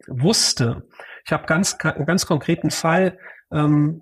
wusste, 0.08 0.86
ich 1.26 1.32
habe 1.32 1.46
ganz, 1.46 1.78
ganz 1.78 2.26
konkreten 2.26 2.70
Fall, 2.70 3.18
ähm, 3.52 4.02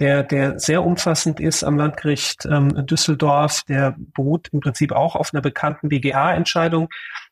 der, 0.00 0.22
der 0.22 0.58
sehr 0.58 0.84
umfassend 0.84 1.40
ist 1.40 1.62
am 1.62 1.76
Landgericht 1.76 2.46
ähm, 2.46 2.86
Düsseldorf, 2.86 3.62
der 3.68 3.96
beruht 3.98 4.48
im 4.52 4.60
Prinzip 4.60 4.92
auch 4.92 5.16
auf 5.16 5.32
einer 5.32 5.42
bekannten 5.42 5.88
BGA-Entscheidung. 5.88 6.88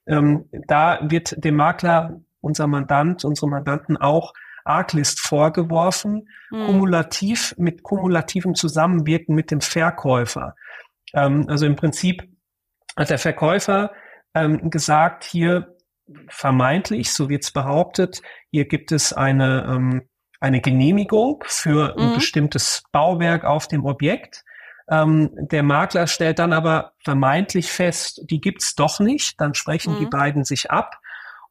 Ähm, 0.07 0.49
da 0.69 1.01
wird 1.03 1.43
dem 1.45 1.57
Makler, 1.57 2.21
unser 2.41 2.67
Mandant, 2.67 3.25
unsere 3.25 3.49
Mandanten 3.49 3.97
auch 3.97 4.33
Arglist 4.65 5.21
vorgeworfen, 5.21 6.29
mhm. 6.51 6.67
kumulativ 6.67 7.55
mit 7.57 7.83
kumulativem 7.83 8.55
Zusammenwirken 8.55 9.35
mit 9.35 9.51
dem 9.51 9.61
Verkäufer. 9.61 10.55
Ähm, 11.15 11.47
also 11.49 11.67
im 11.67 11.77
Prinzip 11.77 12.29
hat 12.97 13.11
der 13.11 13.19
Verkäufer 13.19 13.93
ähm, 14.35 14.71
gesagt, 14.71 15.25
hier 15.25 15.77
vermeintlich, 16.29 17.13
so 17.13 17.29
wird 17.29 17.45
es 17.45 17.51
behauptet, 17.51 18.23
hier 18.51 18.67
gibt 18.67 18.93
es 18.93 19.13
eine, 19.13 19.67
ähm, 19.69 20.09
eine 20.41 20.61
Genehmigung 20.61 21.43
für 21.47 21.95
mhm. 21.97 22.03
ein 22.03 22.15
bestimmtes 22.15 22.83
Bauwerk 22.93 23.45
auf 23.45 23.69
dem 23.69 23.85
Objekt. 23.85 24.45
Ähm, 24.89 25.31
der 25.35 25.63
Makler 25.63 26.07
stellt 26.07 26.39
dann 26.39 26.53
aber 26.53 26.93
vermeintlich 27.03 27.71
fest, 27.71 28.23
die 28.31 28.41
gibt's 28.41 28.75
doch 28.75 29.01
nicht. 29.01 29.41
Dann 29.41 29.55
sprechen 29.55 29.95
mhm. 29.95 29.99
die 29.99 30.07
beiden 30.07 30.45
sich 30.45 30.71
ab 30.71 30.99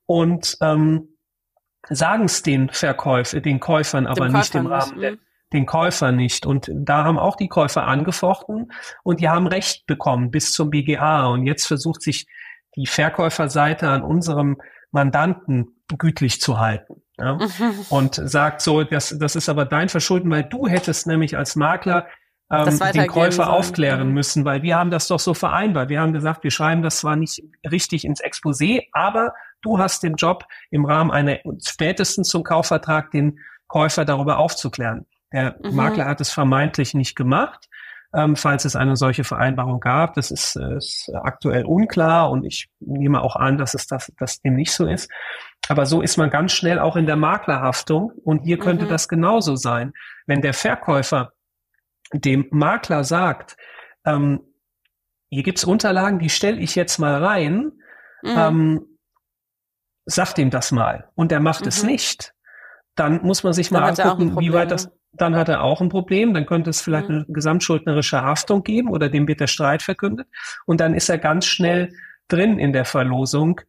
und 0.06 0.58
ähm, 0.62 1.10
sagen 1.89 2.25
es 2.25 2.44
den 2.44 2.70
Verkäufer, 2.70 3.42
den 3.42 3.60
Käufern 3.60 4.08
aber 4.08 4.27
Dem 4.27 4.34
nicht 4.34 4.56
im 4.56 4.68
Rahmen 4.68 5.00
der, 5.00 5.12
mhm. 5.13 5.20
den 5.54 5.65
Käufer 5.65 6.12
nicht. 6.12 6.46
Und 6.46 6.70
da 6.74 7.04
haben 7.04 7.20
auch 7.20 7.36
die 7.36 7.50
Käufer 7.50 7.86
angefochten 7.86 8.72
und 9.04 9.20
die 9.20 9.30
haben 9.30 9.48
Recht 9.48 9.86
bekommen 9.86 10.32
bis 10.32 10.54
zum 10.54 10.70
BGA. 10.70 11.25
Und 11.27 11.46
jetzt 11.46 11.68
versucht 11.68 12.01
sich 12.01 12.27
die 12.75 12.88
Verkäuferseite 12.88 13.89
an 13.89 14.01
unserem 14.01 14.58
Mandanten 14.92 15.82
gütlich 15.98 16.42
zu 16.42 16.60
halten. 16.60 17.01
Ja? 17.18 17.38
Und 17.89 18.15
sagt 18.15 18.62
so, 18.62 18.84
das, 18.84 19.15
das 19.18 19.36
ist 19.36 19.50
aber 19.50 19.65
dein 19.65 19.89
Verschulden, 19.89 20.32
weil 20.32 20.44
du 20.44 20.68
hättest 20.68 21.08
nämlich 21.08 21.38
als 21.38 21.56
Makler 21.56 22.08
ähm, 22.51 22.79
den 22.93 23.07
Käufer 23.07 23.49
aufklären 23.49 24.11
müssen, 24.11 24.45
weil 24.45 24.61
wir 24.61 24.77
haben 24.77 24.91
das 24.91 25.07
doch 25.07 25.19
so 25.19 25.33
vereinbart. 25.33 25.89
Wir 25.89 26.01
haben 26.01 26.13
gesagt, 26.13 26.43
wir 26.43 26.51
schreiben 26.51 26.81
das 26.81 26.99
zwar 26.99 27.15
nicht 27.15 27.41
richtig 27.69 28.05
ins 28.05 28.23
Exposé, 28.23 28.83
aber 28.91 29.33
du 29.61 29.79
hast 29.79 30.03
den 30.03 30.15
Job 30.15 30.45
im 30.69 30.85
Rahmen 30.85 31.11
einer 31.11 31.39
spätestens 31.65 32.29
zum 32.29 32.43
Kaufvertrag 32.43 33.11
den 33.11 33.39
Käufer 33.67 34.05
darüber 34.05 34.37
aufzuklären. 34.37 35.05
Der 35.33 35.55
mhm. 35.63 35.75
Makler 35.75 36.05
hat 36.05 36.21
es 36.21 36.31
vermeintlich 36.31 36.93
nicht 36.93 37.15
gemacht 37.15 37.67
ähm, 38.15 38.35
falls 38.35 38.65
es 38.65 38.75
eine 38.75 38.95
solche 38.95 39.23
Vereinbarung 39.23 39.79
gab. 39.79 40.13
Das 40.13 40.31
ist, 40.31 40.55
äh, 40.55 40.77
ist 40.77 41.11
aktuell 41.13 41.65
unklar 41.65 42.31
und 42.31 42.45
ich 42.45 42.69
nehme 42.79 43.21
auch 43.21 43.35
an, 43.35 43.57
dass 43.57 43.73
es 43.73 43.87
das, 43.87 44.11
das 44.17 44.41
dem 44.41 44.55
nicht 44.55 44.71
so 44.71 44.87
ist. 44.87 45.11
Aber 45.67 45.85
so 45.85 46.01
ist 46.01 46.17
man 46.17 46.29
ganz 46.29 46.53
schnell 46.53 46.79
auch 46.79 46.95
in 46.95 47.05
der 47.05 47.17
Maklerhaftung 47.17 48.11
und 48.23 48.43
hier 48.43 48.57
könnte 48.57 48.85
mhm. 48.85 48.89
das 48.89 49.09
genauso 49.09 49.55
sein. 49.55 49.93
Wenn 50.25 50.41
der 50.41 50.53
Verkäufer 50.53 51.33
dem 52.13 52.47
Makler 52.51 53.03
sagt, 53.03 53.57
ähm, 54.05 54.41
hier 55.29 55.43
gibt's 55.43 55.63
Unterlagen, 55.63 56.19
die 56.19 56.29
stelle 56.29 56.59
ich 56.59 56.75
jetzt 56.75 56.97
mal 57.00 57.24
rein, 57.24 57.71
mhm. 58.24 58.35
ähm, 58.38 58.85
sagt 60.05 60.38
ihm 60.38 60.50
das 60.50 60.71
mal 60.71 61.09
und 61.15 61.31
er 61.31 61.39
macht 61.39 61.62
mhm. 61.62 61.67
es 61.67 61.83
nicht, 61.83 62.33
dann 62.95 63.21
muss 63.24 63.43
man 63.43 63.53
sich 63.53 63.71
mal 63.71 63.83
angucken, 63.83 64.39
wie 64.39 64.53
weit 64.53 64.71
das, 64.71 64.89
dann 65.13 65.35
hat 65.35 65.50
er 65.50 65.63
auch 65.63 65.81
ein 65.81 65.89
Problem, 65.89 66.33
dann 66.33 66.45
könnte 66.45 66.69
es 66.69 66.81
vielleicht 66.81 67.09
mhm. 67.09 67.15
eine 67.15 67.25
gesamtschuldnerische 67.27 68.21
Haftung 68.21 68.63
geben 68.63 68.89
oder 68.89 69.09
dem 69.09 69.27
wird 69.27 69.39
der 69.39 69.47
Streit 69.47 69.81
verkündet 69.81 70.27
und 70.65 70.79
dann 70.79 70.93
ist 70.93 71.09
er 71.09 71.17
ganz 71.17 71.45
schnell 71.45 71.93
drin 72.27 72.59
in 72.59 72.74
der 72.74 72.85
Verlosung. 72.85 73.62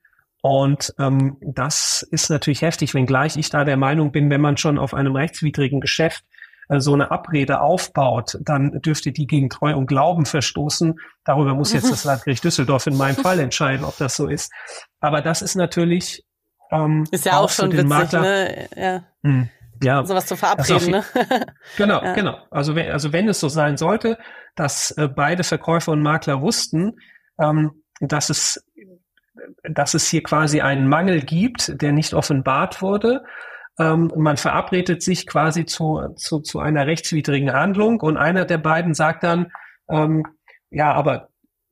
Und 0.43 0.95
ähm, 0.99 1.39
das 1.41 2.03
ist 2.03 2.31
natürlich 2.31 2.63
heftig, 2.63 2.95
wenngleich 2.95 3.37
ich 3.37 3.51
da 3.51 3.65
der 3.65 3.77
Meinung 3.77 4.13
bin, 4.13 4.31
wenn 4.31 4.41
man 4.41 4.57
schon 4.57 4.79
auf 4.79 4.95
einem 4.95 5.17
rechtswidrigen 5.17 5.81
Geschäft 5.81 6.25
so 6.69 6.95
eine 6.95 7.11
Abrede 7.11 7.61
aufbaut, 7.61 8.39
dann 8.41 8.81
dürfte 8.81 9.13
die 9.13 9.27
gegen 9.27 9.51
Treu 9.51 9.77
und 9.77 9.87
Glauben 9.87 10.27
verstoßen. 10.27 10.99
Darüber 11.25 11.55
muss 11.55 11.73
jetzt 11.73 11.91
das 11.91 12.05
Landgericht 12.05 12.43
Düsseldorf 12.43 12.87
in 12.87 12.97
meinem 12.97 13.17
Fall 13.17 13.39
entscheiden, 13.39 13.85
ob 13.85 13.97
das 13.99 14.17
so 14.17 14.27
ist. 14.27 14.53
Aber 15.01 15.21
das 15.21 15.43
ist 15.43 15.55
natürlich 15.55 16.25
ähm, 16.73 17.05
ist 17.13 17.25
ja 17.25 17.39
auch, 17.39 17.45
auch 17.45 17.51
schon 17.51 17.73
witzig, 17.73 17.87
Makler, 17.87 18.21
ne? 18.21 18.69
Ja. 18.77 19.05
Mh, 19.23 19.33
hm 19.33 19.49
ja, 19.83 20.05
sowas 20.05 20.27
zu 20.27 20.37
verabreden. 20.37 20.91
Ne? 20.91 21.05
genau, 21.77 22.03
ja. 22.03 22.15
genau. 22.15 22.39
Also 22.51 22.75
wenn, 22.75 22.91
also 22.91 23.13
wenn 23.13 23.29
es 23.29 23.41
so 23.41 23.49
sein 23.49 23.77
sollte, 23.77 24.19
dass 24.55 24.91
äh, 24.93 25.09
beide 25.09 25.45
Verkäufer 25.45 25.93
und 25.93 26.03
Makler 26.03 26.41
wussten, 26.41 26.99
ähm, 27.39 27.83
dass 28.01 28.31
es 28.31 28.65
dass 29.63 29.95
es 29.95 30.09
hier 30.09 30.23
quasi 30.23 30.61
einen 30.61 30.89
Mangel 30.89 31.21
gibt, 31.21 31.81
der 31.81 31.93
nicht 31.93 32.15
offenbart 32.15 32.83
wurde. 32.83 33.23
Ähm, 33.79 34.11
man 34.17 34.37
verabredet 34.37 35.03
sich 35.03 35.27
quasi 35.27 35.67
zu, 35.67 36.15
zu, 36.17 36.41
zu 36.41 36.61
einer 36.61 36.87
rechtswidrigen 36.87 37.53
Handlung 37.53 38.01
und 38.01 38.17
einer 38.17 38.45
der 38.45 38.59
beiden 38.59 38.95
sagt 38.95 39.23
dann, 39.23 39.53
ähm, 39.89 40.25
ja, 40.71 40.93
aber 40.93 41.29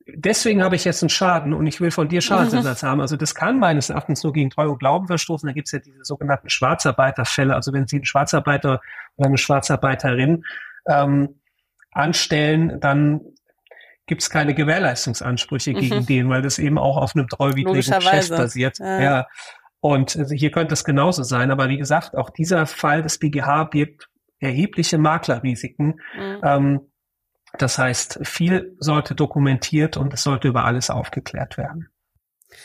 deswegen 0.07 0.63
habe 0.63 0.75
ich 0.75 0.85
jetzt 0.85 1.01
einen 1.01 1.09
Schaden 1.09 1.53
und 1.53 1.65
ich 1.67 1.81
will 1.81 1.91
von 1.91 2.07
dir 2.07 2.21
Schadensersatz 2.21 2.83
haben. 2.83 3.01
Also 3.01 3.17
das 3.17 3.33
kann 3.33 3.59
meines 3.59 3.89
Erachtens 3.89 4.23
nur 4.23 4.33
gegen 4.33 4.49
Treu 4.49 4.69
und 4.69 4.79
Glauben 4.79 5.07
verstoßen. 5.07 5.47
Da 5.47 5.53
gibt 5.53 5.67
es 5.67 5.71
ja 5.71 5.79
diese 5.79 6.03
sogenannten 6.03 6.49
Schwarzarbeiterfälle. 6.49 7.55
Also 7.55 7.73
wenn 7.73 7.87
Sie 7.87 7.97
einen 7.97 8.05
Schwarzarbeiter 8.05 8.81
oder 9.17 9.27
eine 9.27 9.37
Schwarzarbeiterin 9.37 10.43
ähm, 10.87 11.39
anstellen, 11.91 12.79
dann 12.79 13.21
gibt 14.05 14.21
es 14.21 14.29
keine 14.29 14.53
Gewährleistungsansprüche 14.53 15.71
mhm. 15.71 15.79
gegen 15.79 16.05
den, 16.05 16.29
weil 16.29 16.41
das 16.41 16.59
eben 16.59 16.77
auch 16.77 16.97
auf 16.97 17.15
einem 17.15 17.27
treuwidrigen 17.27 17.73
Geschäft 17.73 18.29
basiert. 18.29 18.79
Ja. 18.79 19.01
ja. 19.01 19.27
Und 19.79 20.17
hier 20.33 20.51
könnte 20.51 20.73
es 20.73 20.83
genauso 20.83 21.23
sein. 21.23 21.51
Aber 21.51 21.69
wie 21.69 21.77
gesagt, 21.77 22.15
auch 22.15 22.29
dieser 22.29 22.65
Fall 22.65 23.03
des 23.03 23.19
BGH 23.19 23.65
birgt 23.65 24.09
erhebliche 24.39 24.97
Maklerrisiken. 24.97 25.99
Mhm. 26.17 26.41
Ähm, 26.43 26.91
das 27.57 27.77
heißt, 27.77 28.19
viel 28.23 28.75
sollte 28.79 29.15
dokumentiert 29.15 29.97
und 29.97 30.13
es 30.13 30.23
sollte 30.23 30.47
über 30.47 30.65
alles 30.65 30.89
aufgeklärt 30.89 31.57
werden. 31.57 31.89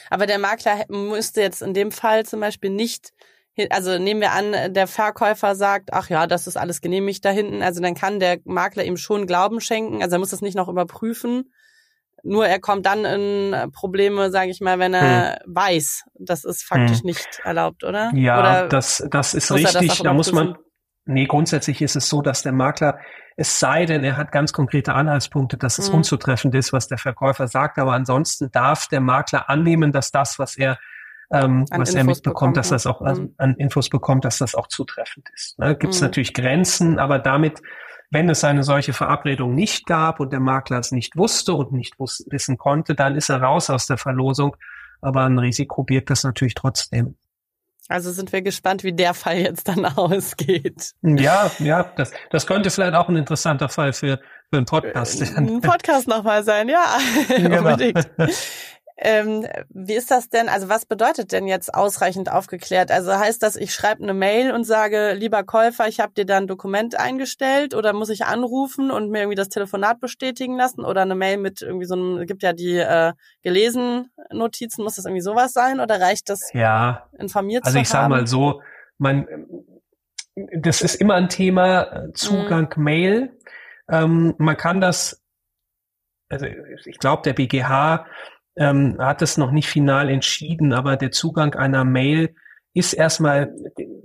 Aber 0.09 0.27
der 0.27 0.39
Makler 0.39 0.85
müsste 0.89 1.41
jetzt 1.41 1.63
in 1.63 1.75
dem 1.75 1.93
Fall 1.93 2.27
zum 2.27 2.41
Beispiel 2.41 2.71
nicht, 2.71 3.13
also 3.71 3.99
nehmen 3.99 4.21
wir 4.21 4.33
an, 4.33 4.75
der 4.75 4.87
Verkäufer 4.87 5.55
sagt, 5.55 5.93
ach 5.93 6.09
ja, 6.09 6.27
das 6.27 6.47
ist 6.47 6.57
alles 6.57 6.81
genehmigt 6.81 7.25
da 7.25 7.31
hinten, 7.31 7.63
also 7.63 7.81
dann 7.81 7.95
kann 7.95 8.21
der 8.21 8.39
Makler 8.45 8.85
ihm 8.85 8.97
schon 8.97 9.27
Glauben 9.27 9.61
schenken, 9.61 10.03
also 10.03 10.17
er 10.17 10.19
muss 10.19 10.31
das 10.31 10.43
nicht 10.43 10.57
noch 10.57 10.69
überprüfen. 10.69 11.53
Nur 12.23 12.47
er 12.47 12.61
kommt 12.61 12.87
dann 12.87 13.05
in 13.05 13.73
Probleme, 13.73 14.31
sage 14.31 14.51
ich 14.51 14.61
mal, 14.61 14.79
wenn 14.79 14.95
er 14.95 15.41
hm. 15.45 15.55
weiß, 15.55 16.05
das 16.19 16.45
ist 16.45 16.63
faktisch 16.63 16.99
hm. 16.99 17.07
nicht 17.07 17.41
erlaubt, 17.45 17.85
oder? 17.85 18.11
Ja, 18.15 18.39
oder 18.39 18.69
das, 18.69 19.07
das 19.11 19.35
ist 19.35 19.53
richtig. 19.53 19.89
Das 19.89 19.99
da 19.99 20.13
muss 20.13 20.33
man, 20.33 20.57
nee, 21.07 21.27
grundsätzlich 21.27 21.83
ist 21.83 21.97
es 21.97 22.09
so, 22.09 22.23
dass 22.23 22.43
der 22.43 22.53
Makler 22.53 22.99
es 23.41 23.59
sei 23.59 23.87
denn, 23.87 24.05
er 24.05 24.19
hat 24.19 24.33
ganz 24.33 24.53
konkrete 24.53 24.93
Anhaltspunkte, 24.93 25.57
dass 25.57 25.79
es 25.79 25.89
mhm. 25.89 25.97
unzutreffend 25.97 26.55
ist, 26.55 26.75
was 26.75 26.89
der 26.89 26.99
Verkäufer 26.99 27.49
sagt. 27.49 27.79
Aber 27.79 27.95
ansonsten 27.95 28.51
darf 28.51 28.87
der 28.89 29.01
Makler 29.01 29.49
annehmen, 29.49 29.93
dass 29.93 30.11
das, 30.11 30.39
was 30.39 30.59
er 30.59 30.79
ähm, 31.33 31.65
was 31.71 31.91
Infos 31.91 31.95
er 31.95 32.05
mitbekommt, 32.05 32.57
dass 32.59 32.69
das 32.69 32.87
auch 32.87 33.01
also 33.01 33.29
an 33.39 33.55
Infos 33.55 33.89
bekommt, 33.89 34.27
dass 34.27 34.39
das 34.39 34.55
auch 34.55 34.67
zutreffend 34.67 35.29
ist. 35.33 35.59
Ne? 35.59 35.75
Gibt 35.77 35.95
es 35.95 36.01
mhm. 36.01 36.09
natürlich 36.09 36.35
Grenzen, 36.35 36.99
aber 36.99 37.19
damit, 37.19 37.63
wenn 38.11 38.29
es 38.29 38.43
eine 38.45 38.65
solche 38.65 38.93
Verabredung 38.93 39.55
nicht 39.55 39.87
gab 39.87 40.21
und 40.21 40.33
der 40.33 40.41
Makler 40.41 40.79
es 40.79 40.91
nicht 40.91 41.17
wusste 41.17 41.55
und 41.55 41.73
nicht 41.73 41.95
wissen 41.99 42.59
konnte, 42.59 42.95
dann 42.95 43.15
ist 43.15 43.29
er 43.29 43.41
raus 43.41 43.71
aus 43.71 43.87
der 43.87 43.99
Verlosung. 43.99 44.57
Aber 45.01 45.25
ein 45.25 45.39
Risiko 45.39 45.85
birgt 45.85 46.11
das 46.11 46.25
natürlich 46.25 46.55
trotzdem. 46.55 47.17
Also 47.89 48.13
sind 48.13 48.33
wir 48.33 48.41
gespannt, 48.43 48.85
wie 48.85 48.93
der 48.93 49.15
Fall 49.15 49.39
jetzt 49.39 49.67
dann 49.67 49.85
ausgeht. 49.97 50.93
Ja, 51.03 51.51
ja, 51.59 51.85
das, 51.97 52.13
das 52.31 52.47
könnte 52.47 52.71
vielleicht 52.71 52.95
auch 52.95 53.09
ein 53.09 53.17
interessanter 53.17 53.69
Fall 53.69 53.93
für, 53.93 54.19
für 54.51 54.57
einen 54.57 54.67
Podcast 54.67 55.19
sein. 55.19 55.37
Ein 55.37 55.61
Podcast 55.61 56.07
nochmal 56.07 56.45
sein, 56.45 56.69
ja, 56.69 56.99
genau. 57.29 57.59
unbedingt. 57.59 58.09
Ähm, 59.03 59.47
wie 59.71 59.95
ist 59.95 60.11
das 60.11 60.29
denn? 60.29 60.51
Also 60.51 60.69
was 60.69 60.85
bedeutet 60.85 61.33
denn 61.33 61.47
jetzt 61.47 61.73
ausreichend 61.73 62.31
aufgeklärt? 62.31 62.91
Also 62.91 63.13
heißt 63.13 63.43
das, 63.43 63.57
ich 63.57 63.73
schreibe 63.73 64.03
eine 64.03 64.13
Mail 64.13 64.53
und 64.53 64.65
sage, 64.65 65.15
lieber 65.15 65.43
Käufer, 65.43 65.89
ich 65.89 66.01
habe 66.01 66.13
dir 66.13 66.27
da 66.27 66.37
ein 66.37 66.47
Dokument 66.47 67.01
eingestellt 67.01 67.75
oder 67.75 67.95
muss 67.95 68.11
ich 68.11 68.27
anrufen 68.27 68.91
und 68.91 69.11
mir 69.11 69.21
irgendwie 69.21 69.37
das 69.37 69.49
Telefonat 69.49 70.01
bestätigen 70.01 70.55
lassen 70.55 70.85
oder 70.85 71.01
eine 71.01 71.15
Mail 71.15 71.39
mit 71.39 71.63
irgendwie 71.63 71.87
so 71.87 71.95
einem, 71.95 72.27
gibt 72.27 72.43
ja 72.43 72.53
die 72.53 72.77
äh, 72.77 73.15
gelesen 73.43 74.11
Notizen, 74.31 74.83
muss 74.83 74.97
das 74.97 75.07
irgendwie 75.07 75.23
sowas 75.23 75.55
sein 75.55 75.81
oder 75.81 75.99
reicht 75.99 76.29
das 76.29 76.53
ja. 76.53 77.09
informiert 77.19 77.65
also 77.65 77.73
zu 77.73 77.79
Also 77.79 77.83
ich 77.83 77.89
sage 77.89 78.11
mal 78.11 78.27
so, 78.27 78.61
man, 78.99 79.27
das 80.59 80.83
ist 80.83 80.97
immer 80.97 81.15
ein 81.15 81.31
Thema, 81.31 81.83
äh, 81.85 82.13
Zugang 82.13 82.71
mhm. 82.77 82.85
Mail. 82.85 83.39
Ähm, 83.89 84.35
man 84.37 84.59
kann 84.59 84.83
das, 84.83 85.23
also 86.29 86.45
ich 86.85 86.99
glaube, 86.99 87.23
der 87.23 87.33
BGH 87.33 88.05
ähm, 88.61 88.97
hat 88.99 89.23
es 89.23 89.39
noch 89.39 89.53
nicht 89.53 89.69
final 89.69 90.11
entschieden, 90.11 90.75
aber 90.75 90.99
der 90.99 91.11
Zugang 91.11 91.55
einer 91.55 91.83
Mail 91.85 92.35
ist 92.75 92.93
erstmal, 92.93 93.53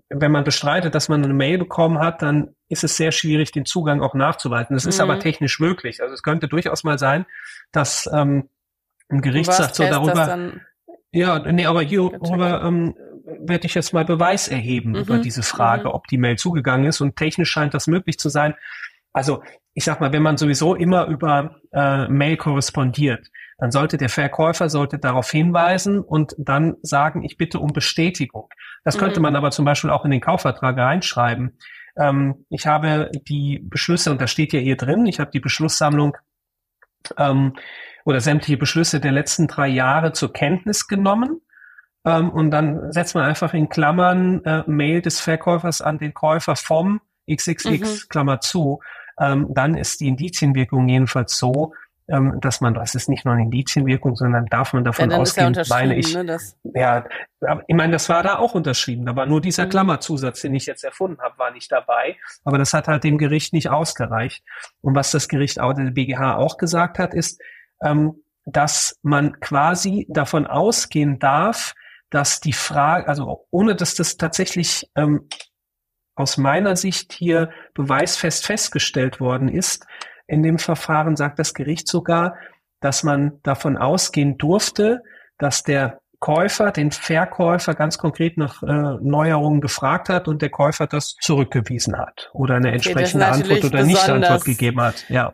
wenn 0.10 0.32
man 0.32 0.46
bestreitet, 0.46 0.96
dass 0.96 1.10
man 1.10 1.24
eine 1.24 1.34
Mail 1.34 1.58
bekommen 1.58 2.00
hat, 2.00 2.22
dann 2.22 2.56
ist 2.70 2.86
es 2.86 2.96
sehr 2.96 3.12
schwierig, 3.12 3.52
den 3.52 3.66
Zugang 3.66 4.02
auch 4.02 4.16
nachzuweisen. 4.16 4.74
Das 4.74 4.86
mhm. 4.86 4.90
ist 4.90 5.00
aber 5.02 5.16
mhm. 5.18 5.20
technisch 5.20 5.60
möglich. 5.60 6.02
Also 6.02 6.14
es 6.14 6.24
könnte 6.24 6.48
durchaus 6.48 6.86
mal 6.86 6.98
sein, 6.98 7.26
dass 7.74 8.10
ähm, 8.12 8.50
ein 9.10 9.22
Gericht 9.22 9.52
sagt 9.52 9.76
so 9.76 9.84
darüber, 9.84 10.54
ja, 11.12 11.40
nee, 11.52 11.66
aber 11.66 11.82
hierüber 11.82 12.64
ähm, 12.64 12.96
werde 13.26 13.68
ich 13.68 13.76
jetzt 13.76 13.94
mal 13.94 14.06
Beweis 14.06 14.48
erheben 14.48 14.92
mhm. 14.92 14.96
über 14.96 15.18
diese 15.18 15.44
Frage, 15.44 15.90
mhm. 15.90 15.96
ob 15.96 16.08
die 16.08 16.18
Mail 16.18 16.38
zugegangen 16.38 16.88
ist. 16.88 17.02
Und 17.02 17.18
technisch 17.18 17.52
scheint 17.52 17.74
das 17.74 17.88
möglich 17.88 18.18
zu 18.18 18.30
sein. 18.30 18.56
Also 19.12 19.44
ich 19.74 19.84
sag 19.84 20.00
mal, 20.00 20.14
wenn 20.14 20.24
man 20.24 20.38
sowieso 20.38 20.76
immer 20.76 21.08
über 21.08 21.58
äh, 21.74 22.08
Mail 22.08 22.38
korrespondiert, 22.38 23.30
dann 23.58 23.72
sollte 23.72 23.98
der 23.98 24.10
Verkäufer 24.10 24.70
sollte 24.70 25.00
darauf 25.00 25.32
hinweisen 25.32 26.00
und 26.00 26.36
dann 26.38 26.76
sagen, 26.82 27.24
ich 27.24 27.38
bitte 27.38 27.60
um 27.60 27.72
Bestätigung. 27.72 28.50
Das 28.84 28.98
könnte 28.98 29.20
mhm. 29.20 29.24
man 29.24 29.36
aber 29.36 29.52
zum 29.52 29.66
Beispiel 29.66 29.90
auch 29.90 30.06
in 30.06 30.12
den 30.12 30.22
Kaufvertrag 30.22 30.78
reinschreiben. 30.78 31.58
Ähm, 31.98 32.46
ich 32.50 32.68
habe 32.68 33.12
die 33.28 33.60
Beschlüsse, 33.64 34.12
und 34.12 34.22
da 34.22 34.28
steht 34.28 34.54
ja 34.54 34.60
hier 34.60 34.76
drin, 34.76 35.06
ich 35.06 35.20
habe 35.20 35.32
die 35.32 35.40
Beschlusssammlung 35.40 36.18
ähm, 37.18 37.54
oder 38.04 38.20
sämtliche 38.20 38.58
Beschlüsse 38.58 39.00
der 39.00 39.12
letzten 39.12 39.48
drei 39.48 39.68
Jahre 39.68 40.12
zur 40.12 40.34
Kenntnis 40.34 40.88
genommen. 40.88 41.42
Ähm, 42.06 42.30
und 42.30 42.52
dann 42.52 42.92
setzt 42.92 43.16
man 43.16 43.24
einfach 43.24 43.54
in 43.54 43.70
Klammern 43.70 44.44
äh, 44.44 44.64
Mail 44.68 45.02
des 45.02 45.20
Verkäufers 45.20 45.82
an 45.82 45.98
den 45.98 46.14
Käufer 46.14 46.56
vom 46.56 47.00
XXX, 47.32 47.66
mhm. 47.66 48.10
Klammer 48.10 48.42
zu. 48.42 48.82
Ähm, 49.20 49.48
dann 49.50 49.76
ist 49.76 50.02
die 50.02 50.08
Indizienwirkung 50.08 50.90
jedenfalls 50.90 51.38
so, 51.38 51.74
ähm, 52.08 52.38
dass 52.40 52.62
man, 52.62 52.74
das 52.74 52.94
ist 52.94 53.10
nicht 53.10 53.26
nur 53.26 53.34
eine 53.34 53.44
Indizienwirkung, 53.44 54.16
sondern 54.16 54.46
darf 54.46 54.74
man 54.74 54.84
davon 54.84 55.10
ja, 55.10 55.18
ausgehen, 55.18 55.58
meine 55.70 55.96
ich, 55.96 56.14
ne, 56.14 56.38
ja, 56.76 57.06
ich 57.68 57.76
meine, 57.76 57.94
das 57.94 58.10
war 58.10 58.22
da 58.22 58.38
auch 58.38 58.54
unterschrieben, 58.54 59.08
aber 59.08 59.26
nur 59.26 59.42
dieser 59.42 59.66
mhm. 59.66 59.70
Klammerzusatz, 59.70 60.42
den 60.42 60.54
ich 60.54 60.66
jetzt 60.66 60.84
erfunden 60.84 61.20
habe, 61.22 61.38
war 61.38 61.52
nicht 61.52 61.72
dabei, 61.72 62.16
aber 62.44 62.58
das 62.58 62.74
hat 62.74 62.88
halt 62.88 63.04
dem 63.04 63.18
Gericht 63.18 63.54
nicht 63.54 63.70
ausgereicht. 63.70 64.44
Und 64.82 64.96
was 64.96 65.12
das 65.12 65.28
Gericht, 65.28 65.60
auch 65.60 65.74
der 65.74 65.92
BGH 65.92 66.38
auch 66.38 66.58
gesagt 66.58 67.00
hat, 67.00 67.14
ist, 67.14 67.42
ähm, 67.84 68.24
dass 68.46 69.00
man 69.02 69.40
quasi 69.40 70.06
davon 70.10 70.46
ausgehen 70.46 71.18
darf, 71.18 71.74
dass 72.12 72.40
die 72.40 72.54
Frage, 72.54 73.08
also 73.08 73.48
ohne 73.50 73.76
dass 73.76 73.96
das 73.96 74.18
tatsächlich 74.18 74.90
ähm, 74.96 75.28
aus 76.16 76.38
meiner 76.38 76.76
Sicht 76.76 77.14
hier 77.14 77.50
beweisfest 77.74 78.46
festgestellt 78.46 79.20
worden 79.20 79.50
ist, 79.50 79.86
in 80.28 80.44
dem 80.44 80.58
Verfahren 80.58 81.16
sagt 81.16 81.40
das 81.40 81.54
Gericht 81.54 81.88
sogar, 81.88 82.36
dass 82.80 83.04
man 83.04 83.40
davon 83.44 83.78
ausgehen 83.78 84.38
durfte, 84.38 85.02
dass 85.38 85.64
der 85.64 86.00
Käufer 86.20 86.72
den 86.72 86.92
Verkäufer 86.92 87.76
ganz 87.76 87.98
konkret 87.98 88.38
nach 88.38 88.64
äh, 88.64 88.98
Neuerungen 89.02 89.62
gefragt 89.62 90.10
hat 90.10 90.28
und 90.28 90.42
der 90.42 90.50
Käufer 90.50 90.88
das 90.88 91.16
zurückgewiesen 91.22 91.98
hat 91.98 92.32
oder 92.34 92.56
eine 92.56 92.70
okay, 92.70 92.76
entsprechende 92.76 93.28
Antwort 93.28 93.64
oder 93.66 93.84
nicht 93.84 94.10
Antwort 94.10 94.46
gegeben 94.46 94.82
hat. 94.82 95.06
Ja. 95.10 95.34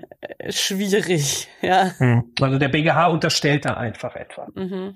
Schwierig, 0.49 1.47
ja. 1.62 1.91
Hm. 1.97 2.34
Also 2.41 2.58
der 2.58 2.67
BGH 2.67 3.08
unterstellt 3.08 3.65
da 3.65 3.75
einfach 3.75 4.15
etwa. 4.15 4.47
Mhm. 4.56 4.95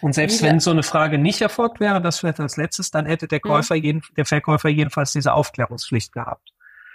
Und 0.00 0.14
selbst 0.14 0.42
wenn 0.42 0.58
so 0.58 0.70
eine 0.70 0.82
Frage 0.82 1.18
nicht 1.18 1.40
erfolgt 1.42 1.78
wäre, 1.78 2.00
das 2.00 2.20
vielleicht 2.20 2.40
als 2.40 2.56
letztes, 2.56 2.90
dann 2.90 3.06
hätte 3.06 3.28
der 3.28 3.40
mhm. 3.44 3.48
Käufer, 3.48 3.76
mhm. 3.76 3.82
jeden, 3.82 4.02
der 4.16 4.24
Verkäufer 4.24 4.68
jedenfalls 4.68 5.12
diese 5.12 5.32
Aufklärungspflicht 5.34 6.12
gehabt. 6.12 6.52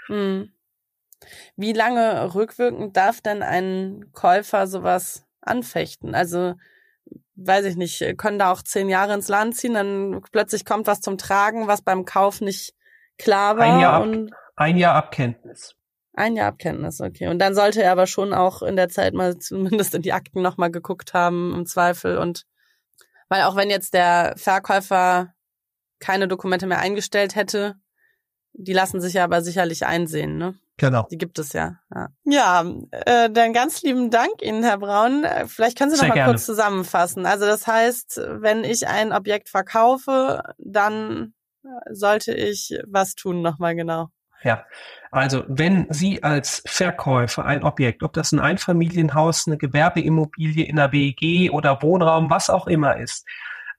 Mhm. 0.09 0.51
Wie 1.55 1.73
lange 1.73 2.33
rückwirkend 2.35 2.95
darf 2.95 3.21
denn 3.21 3.41
ein 3.41 4.05
Käufer 4.13 4.67
sowas 4.67 5.25
anfechten? 5.41 6.15
Also, 6.15 6.55
weiß 7.35 7.65
ich 7.65 7.75
nicht, 7.75 8.17
können 8.17 8.39
da 8.39 8.51
auch 8.51 8.61
zehn 8.61 8.89
Jahre 8.89 9.13
ins 9.13 9.27
Land 9.27 9.55
ziehen, 9.55 9.73
dann 9.73 10.21
plötzlich 10.31 10.65
kommt 10.65 10.87
was 10.87 11.01
zum 11.01 11.17
Tragen, 11.17 11.67
was 11.67 11.81
beim 11.81 12.05
Kauf 12.05 12.41
nicht 12.41 12.73
klar 13.17 13.57
war. 13.57 13.65
Ein 13.65 13.79
Jahr, 13.79 14.03
ab, 14.03 14.31
ein 14.55 14.77
Jahr 14.77 14.95
Abkenntnis. 14.95 15.75
Ein 16.13 16.35
Jahr 16.35 16.47
Abkenntnis, 16.47 17.01
okay. 17.01 17.27
Und 17.27 17.39
dann 17.39 17.53
sollte 17.53 17.83
er 17.83 17.91
aber 17.91 18.07
schon 18.07 18.33
auch 18.33 18.61
in 18.61 18.75
der 18.75 18.89
Zeit 18.89 19.13
mal 19.13 19.37
zumindest 19.39 19.93
in 19.95 20.01
die 20.01 20.13
Akten 20.13 20.41
nochmal 20.41 20.71
geguckt 20.71 21.13
haben, 21.13 21.53
im 21.55 21.65
Zweifel. 21.65 22.17
Und 22.17 22.45
weil 23.29 23.43
auch 23.43 23.55
wenn 23.55 23.69
jetzt 23.69 23.93
der 23.93 24.33
Verkäufer 24.37 25.33
keine 25.99 26.27
Dokumente 26.27 26.67
mehr 26.67 26.79
eingestellt 26.79 27.35
hätte, 27.35 27.75
die 28.53 28.73
lassen 28.73 29.01
sich 29.01 29.13
ja 29.13 29.23
aber 29.23 29.41
sicherlich 29.41 29.85
einsehen, 29.85 30.37
ne? 30.37 30.55
Genau. 30.77 31.07
Die 31.09 31.17
gibt 31.17 31.39
es 31.39 31.53
ja. 31.53 31.79
Ja, 31.93 32.09
ja 32.23 32.65
äh, 32.91 33.29
dann 33.31 33.53
ganz 33.53 33.81
lieben 33.81 34.11
Dank 34.11 34.41
Ihnen, 34.41 34.63
Herr 34.63 34.77
Braun. 34.77 35.23
Äh, 35.23 35.47
vielleicht 35.47 35.77
können 35.77 35.89
Sie 35.91 35.97
noch 35.97 36.07
mal 36.07 36.13
gerne. 36.13 36.33
kurz 36.33 36.45
zusammenfassen. 36.45 37.25
Also 37.25 37.45
das 37.45 37.65
heißt, 37.65 38.21
wenn 38.27 38.63
ich 38.63 38.87
ein 38.87 39.11
Objekt 39.11 39.49
verkaufe, 39.49 40.43
dann 40.59 41.33
äh, 41.63 41.93
sollte 41.93 42.33
ich 42.33 42.77
was 42.87 43.15
tun 43.15 43.41
nochmal 43.41 43.75
genau. 43.75 44.09
Ja, 44.43 44.65
also 45.09 45.43
wenn 45.47 45.87
Sie 45.89 46.21
als 46.21 46.61
Verkäufer 46.67 47.43
ein 47.43 47.63
Objekt, 47.63 48.03
ob 48.03 48.13
das 48.13 48.31
ein 48.31 48.39
Einfamilienhaus, 48.39 49.47
eine 49.47 49.57
Gewerbeimmobilie 49.57 50.65
in 50.65 50.75
der 50.75 50.89
BEG 50.89 51.51
oder 51.51 51.81
Wohnraum, 51.81 52.29
was 52.29 52.51
auch 52.51 52.67
immer 52.67 52.97
ist, 52.97 53.25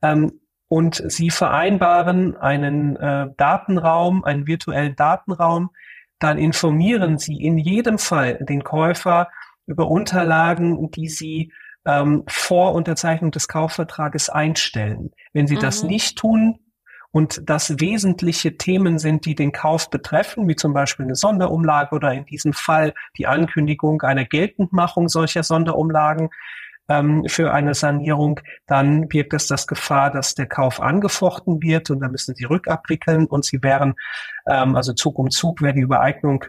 ähm, 0.02 0.40
und 0.66 1.02
Sie 1.06 1.30
vereinbaren 1.30 2.36
einen 2.36 2.96
äh, 2.96 3.28
Datenraum, 3.36 4.24
einen 4.24 4.46
virtuellen 4.46 4.96
Datenraum, 4.96 5.70
dann 6.18 6.38
informieren 6.38 7.18
Sie 7.18 7.36
in 7.36 7.58
jedem 7.58 7.98
Fall 7.98 8.38
den 8.40 8.64
Käufer 8.64 9.28
über 9.66 9.88
Unterlagen, 9.88 10.90
die 10.90 11.08
Sie 11.08 11.52
ähm, 11.84 12.24
vor 12.28 12.74
Unterzeichnung 12.74 13.30
des 13.30 13.48
Kaufvertrages 13.48 14.28
einstellen. 14.28 15.10
Wenn 15.32 15.46
Sie 15.46 15.56
mhm. 15.56 15.60
das 15.60 15.82
nicht 15.82 16.18
tun 16.18 16.58
und 17.10 17.48
das 17.48 17.80
wesentliche 17.80 18.56
Themen 18.56 18.98
sind, 18.98 19.24
die 19.24 19.34
den 19.34 19.52
Kauf 19.52 19.90
betreffen, 19.90 20.48
wie 20.48 20.56
zum 20.56 20.74
Beispiel 20.74 21.06
eine 21.06 21.14
Sonderumlage 21.14 21.94
oder 21.94 22.12
in 22.12 22.26
diesem 22.26 22.52
Fall 22.52 22.94
die 23.16 23.26
Ankündigung 23.26 24.02
einer 24.02 24.24
Geltendmachung 24.24 25.08
solcher 25.08 25.42
Sonderumlagen, 25.42 26.30
ähm, 26.88 27.24
für 27.28 27.52
eine 27.52 27.74
Sanierung, 27.74 28.40
dann 28.66 29.08
birgt 29.08 29.34
es 29.34 29.46
das 29.46 29.66
Gefahr, 29.66 30.10
dass 30.10 30.34
der 30.34 30.46
Kauf 30.46 30.80
angefochten 30.80 31.62
wird 31.62 31.90
und 31.90 32.00
dann 32.00 32.10
müssen 32.10 32.34
sie 32.34 32.44
rückabwickeln 32.44 33.26
und 33.26 33.44
sie 33.44 33.62
wären, 33.62 33.94
ähm, 34.46 34.74
also 34.74 34.92
Zug 34.92 35.18
um 35.18 35.30
Zug 35.30 35.62
wäre 35.62 35.74
die 35.74 35.80
Übereignung 35.80 36.44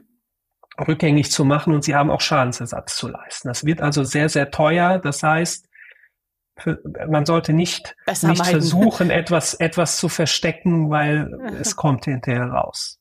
rückgängig 0.87 1.31
zu 1.31 1.43
machen 1.43 1.73
und 1.73 1.83
sie 1.83 1.95
haben 1.95 2.09
auch 2.09 2.21
Schadensersatz 2.21 2.95
zu 2.95 3.09
leisten. 3.09 3.49
Das 3.49 3.65
wird 3.65 3.81
also 3.81 4.03
sehr, 4.03 4.29
sehr 4.29 4.49
teuer. 4.49 4.99
Das 4.99 5.23
heißt, 5.23 5.67
für, 6.57 6.79
man 7.07 7.25
sollte 7.25 7.53
nicht, 7.53 7.95
nicht 8.07 8.45
versuchen, 8.45 9.09
etwas, 9.09 9.53
etwas 9.53 9.97
zu 9.97 10.09
verstecken, 10.09 10.89
weil 10.89 11.33
es 11.59 11.75
kommt 11.75 12.05
hinterher 12.05 12.45
raus. 12.45 12.99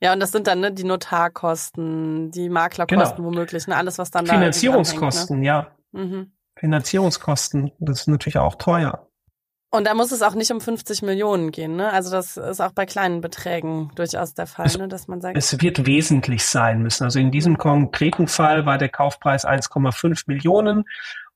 Ja, 0.00 0.12
und 0.12 0.20
das 0.20 0.32
sind 0.32 0.46
dann 0.46 0.60
ne, 0.60 0.72
die 0.72 0.84
Notarkosten, 0.84 2.30
die 2.30 2.48
Maklerkosten 2.48 3.16
genau. 3.16 3.28
womöglich, 3.28 3.66
ne, 3.66 3.76
alles, 3.76 3.98
was 3.98 4.10
dann 4.10 4.24
da 4.24 4.34
Finanzierungskosten, 4.34 5.40
ne? 5.40 5.46
ja. 5.46 5.76
Mhm. 5.92 6.32
Finanzierungskosten, 6.64 7.72
das 7.78 8.00
ist 8.00 8.06
natürlich 8.08 8.38
auch 8.38 8.54
teuer. 8.54 9.06
Und 9.70 9.86
da 9.86 9.92
muss 9.92 10.12
es 10.12 10.22
auch 10.22 10.34
nicht 10.34 10.50
um 10.50 10.62
50 10.62 11.02
Millionen 11.02 11.50
gehen, 11.50 11.76
ne? 11.76 11.92
Also 11.92 12.10
das 12.10 12.38
ist 12.38 12.60
auch 12.60 12.72
bei 12.72 12.86
kleinen 12.86 13.20
Beträgen 13.20 13.90
durchaus 13.96 14.32
der 14.32 14.46
Fall, 14.46 14.66
es, 14.66 14.78
ne? 14.78 14.88
dass 14.88 15.06
man 15.06 15.20
sagt. 15.20 15.36
Es 15.36 15.60
wird 15.60 15.84
wesentlich 15.84 16.46
sein 16.46 16.80
müssen. 16.80 17.04
Also 17.04 17.18
in 17.18 17.30
diesem 17.30 17.58
konkreten 17.58 18.28
Fall 18.28 18.64
war 18.64 18.78
der 18.78 18.88
Kaufpreis 18.88 19.44
1,5 19.44 20.22
Millionen 20.26 20.84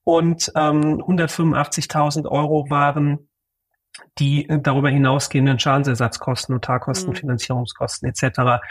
und 0.05 0.51
ähm, 0.55 1.03
185.000 1.03 2.27
Euro 2.27 2.71
waren 2.71 3.29
die 4.19 4.47
darüber 4.63 4.89
hinausgehenden 4.89 5.59
Schadensersatzkosten, 5.59 6.55
Notarkosten, 6.55 7.11
mhm. 7.11 7.17
Finanzierungskosten 7.17 8.09
etc. 8.09 8.63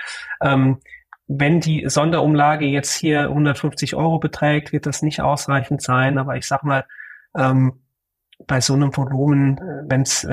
Ähm, 0.41 0.79
wenn 1.27 1.59
die 1.59 1.87
Sonderumlage 1.87 2.65
jetzt 2.65 2.93
hier 2.93 3.23
150 3.23 3.95
Euro 3.95 4.19
beträgt, 4.19 4.71
wird 4.71 4.85
das 4.85 5.01
nicht 5.01 5.21
ausreichend 5.21 5.81
sein. 5.81 6.17
Aber 6.17 6.35
ich 6.37 6.47
sag 6.47 6.63
mal, 6.63 6.85
ähm, 7.35 7.83
bei 8.45 8.61
so 8.61 8.73
einem 8.73 8.95
Volumen, 8.95 9.59
wenn 9.87 10.01
es 10.01 10.23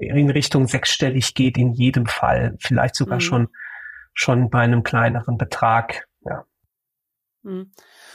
in 0.00 0.30
Richtung 0.30 0.66
sechsstellig 0.66 1.34
geht, 1.34 1.56
in 1.56 1.72
jedem 1.72 2.06
Fall, 2.06 2.56
vielleicht 2.60 2.96
sogar 2.96 3.16
mhm. 3.16 3.20
schon 3.20 3.48
schon 4.18 4.50
bei 4.50 4.60
einem 4.60 4.82
kleineren 4.82 5.38
Betrag. 5.38 6.08
Ja. 6.24 6.44
Mhm. 7.44 7.70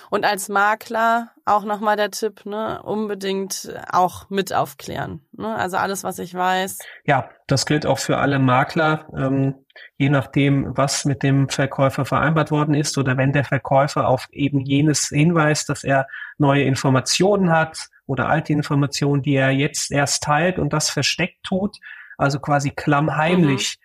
Und 0.09 0.25
als 0.25 0.49
Makler 0.49 1.31
auch 1.45 1.63
nochmal 1.63 1.97
der 1.97 2.11
Tipp, 2.11 2.45
ne, 2.45 2.81
unbedingt 2.83 3.73
auch 3.91 4.29
mit 4.29 4.53
aufklären. 4.53 5.25
Ne? 5.33 5.55
Also 5.55 5.77
alles, 5.77 6.03
was 6.03 6.19
ich 6.19 6.33
weiß. 6.33 6.79
Ja, 7.05 7.29
das 7.47 7.65
gilt 7.65 7.85
auch 7.85 7.99
für 7.99 8.17
alle 8.17 8.39
Makler. 8.39 9.07
Ähm, 9.17 9.55
je 9.97 10.09
nachdem, 10.09 10.77
was 10.77 11.05
mit 11.05 11.23
dem 11.23 11.49
Verkäufer 11.49 12.05
vereinbart 12.05 12.51
worden 12.51 12.75
ist 12.75 12.97
oder 12.97 13.17
wenn 13.17 13.33
der 13.33 13.43
Verkäufer 13.43 14.07
auf 14.07 14.27
eben 14.31 14.59
jenes 14.61 15.09
hinweist, 15.09 15.69
dass 15.69 15.83
er 15.83 16.07
neue 16.37 16.63
Informationen 16.63 17.51
hat 17.51 17.77
oder 18.05 18.29
alte 18.29 18.53
Informationen, 18.53 19.21
die 19.21 19.35
er 19.35 19.51
jetzt 19.51 19.91
erst 19.91 20.23
teilt 20.23 20.59
und 20.59 20.73
das 20.73 20.89
versteckt 20.89 21.43
tut, 21.43 21.77
also 22.17 22.39
quasi 22.39 22.71
klammheimlich 22.71 23.77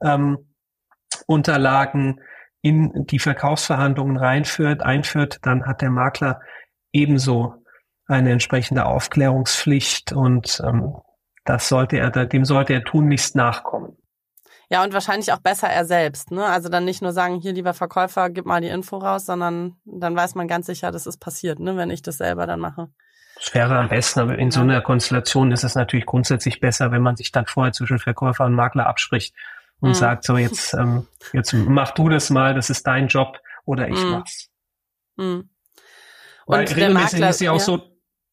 mhm. 0.00 0.08
ähm, 0.08 0.38
Unterlagen 1.26 2.20
in 2.64 3.04
die 3.06 3.18
Verkaufsverhandlungen 3.18 4.16
reinführt, 4.16 4.82
einführt, 4.82 5.38
dann 5.42 5.66
hat 5.66 5.82
der 5.82 5.90
Makler 5.90 6.40
ebenso 6.92 7.56
eine 8.06 8.32
entsprechende 8.32 8.86
Aufklärungspflicht 8.86 10.12
und 10.12 10.62
ähm, 10.64 10.94
das 11.44 11.68
sollte 11.68 11.98
er, 11.98 12.10
dem 12.10 12.46
sollte 12.46 12.72
er 12.72 12.82
tunlichst 12.82 13.36
nachkommen. 13.36 13.98
Ja, 14.70 14.82
und 14.82 14.94
wahrscheinlich 14.94 15.30
auch 15.34 15.40
besser 15.40 15.68
er 15.68 15.84
selbst, 15.84 16.30
ne? 16.30 16.46
Also 16.46 16.70
dann 16.70 16.86
nicht 16.86 17.02
nur 17.02 17.12
sagen, 17.12 17.38
hier 17.38 17.52
lieber 17.52 17.74
Verkäufer, 17.74 18.30
gib 18.30 18.46
mal 18.46 18.62
die 18.62 18.68
Info 18.68 18.96
raus, 18.96 19.26
sondern 19.26 19.76
dann 19.84 20.16
weiß 20.16 20.34
man 20.34 20.48
ganz 20.48 20.64
sicher, 20.64 20.90
das 20.90 21.06
ist 21.06 21.18
passiert, 21.18 21.60
ne, 21.60 21.76
wenn 21.76 21.90
ich 21.90 22.00
das 22.00 22.16
selber 22.16 22.46
dann 22.46 22.60
mache. 22.60 22.88
Das 23.36 23.52
wäre 23.52 23.76
am 23.76 23.90
besten, 23.90 24.20
aber 24.20 24.38
in 24.38 24.50
so 24.50 24.60
einer 24.60 24.80
Konstellation 24.80 25.52
ist 25.52 25.64
es 25.64 25.74
natürlich 25.74 26.06
grundsätzlich 26.06 26.60
besser, 26.60 26.92
wenn 26.92 27.02
man 27.02 27.16
sich 27.16 27.30
dann 27.30 27.44
vorher 27.44 27.74
zwischen 27.74 27.98
Verkäufer 27.98 28.46
und 28.46 28.54
Makler 28.54 28.86
abspricht 28.86 29.34
und 29.84 29.90
mhm. 29.90 29.94
sagt 29.94 30.24
so, 30.24 30.38
jetzt, 30.38 30.72
ähm, 30.72 31.06
jetzt 31.34 31.52
mach 31.52 31.90
du 31.90 32.08
das 32.08 32.30
mal, 32.30 32.54
das 32.54 32.70
ist 32.70 32.86
dein 32.86 33.06
Job 33.06 33.38
oder 33.66 33.86
ich 33.86 34.02
mhm. 34.02 34.10
mach's. 34.12 34.48
Mhm. 35.16 35.50
Und 36.46 36.56
Weil 36.56 36.64
der 36.64 36.88
Makler, 36.88 37.28
ist 37.28 37.42
ja 37.42 37.52
auch 37.52 37.58
ja. 37.58 37.64
so, 37.64 37.82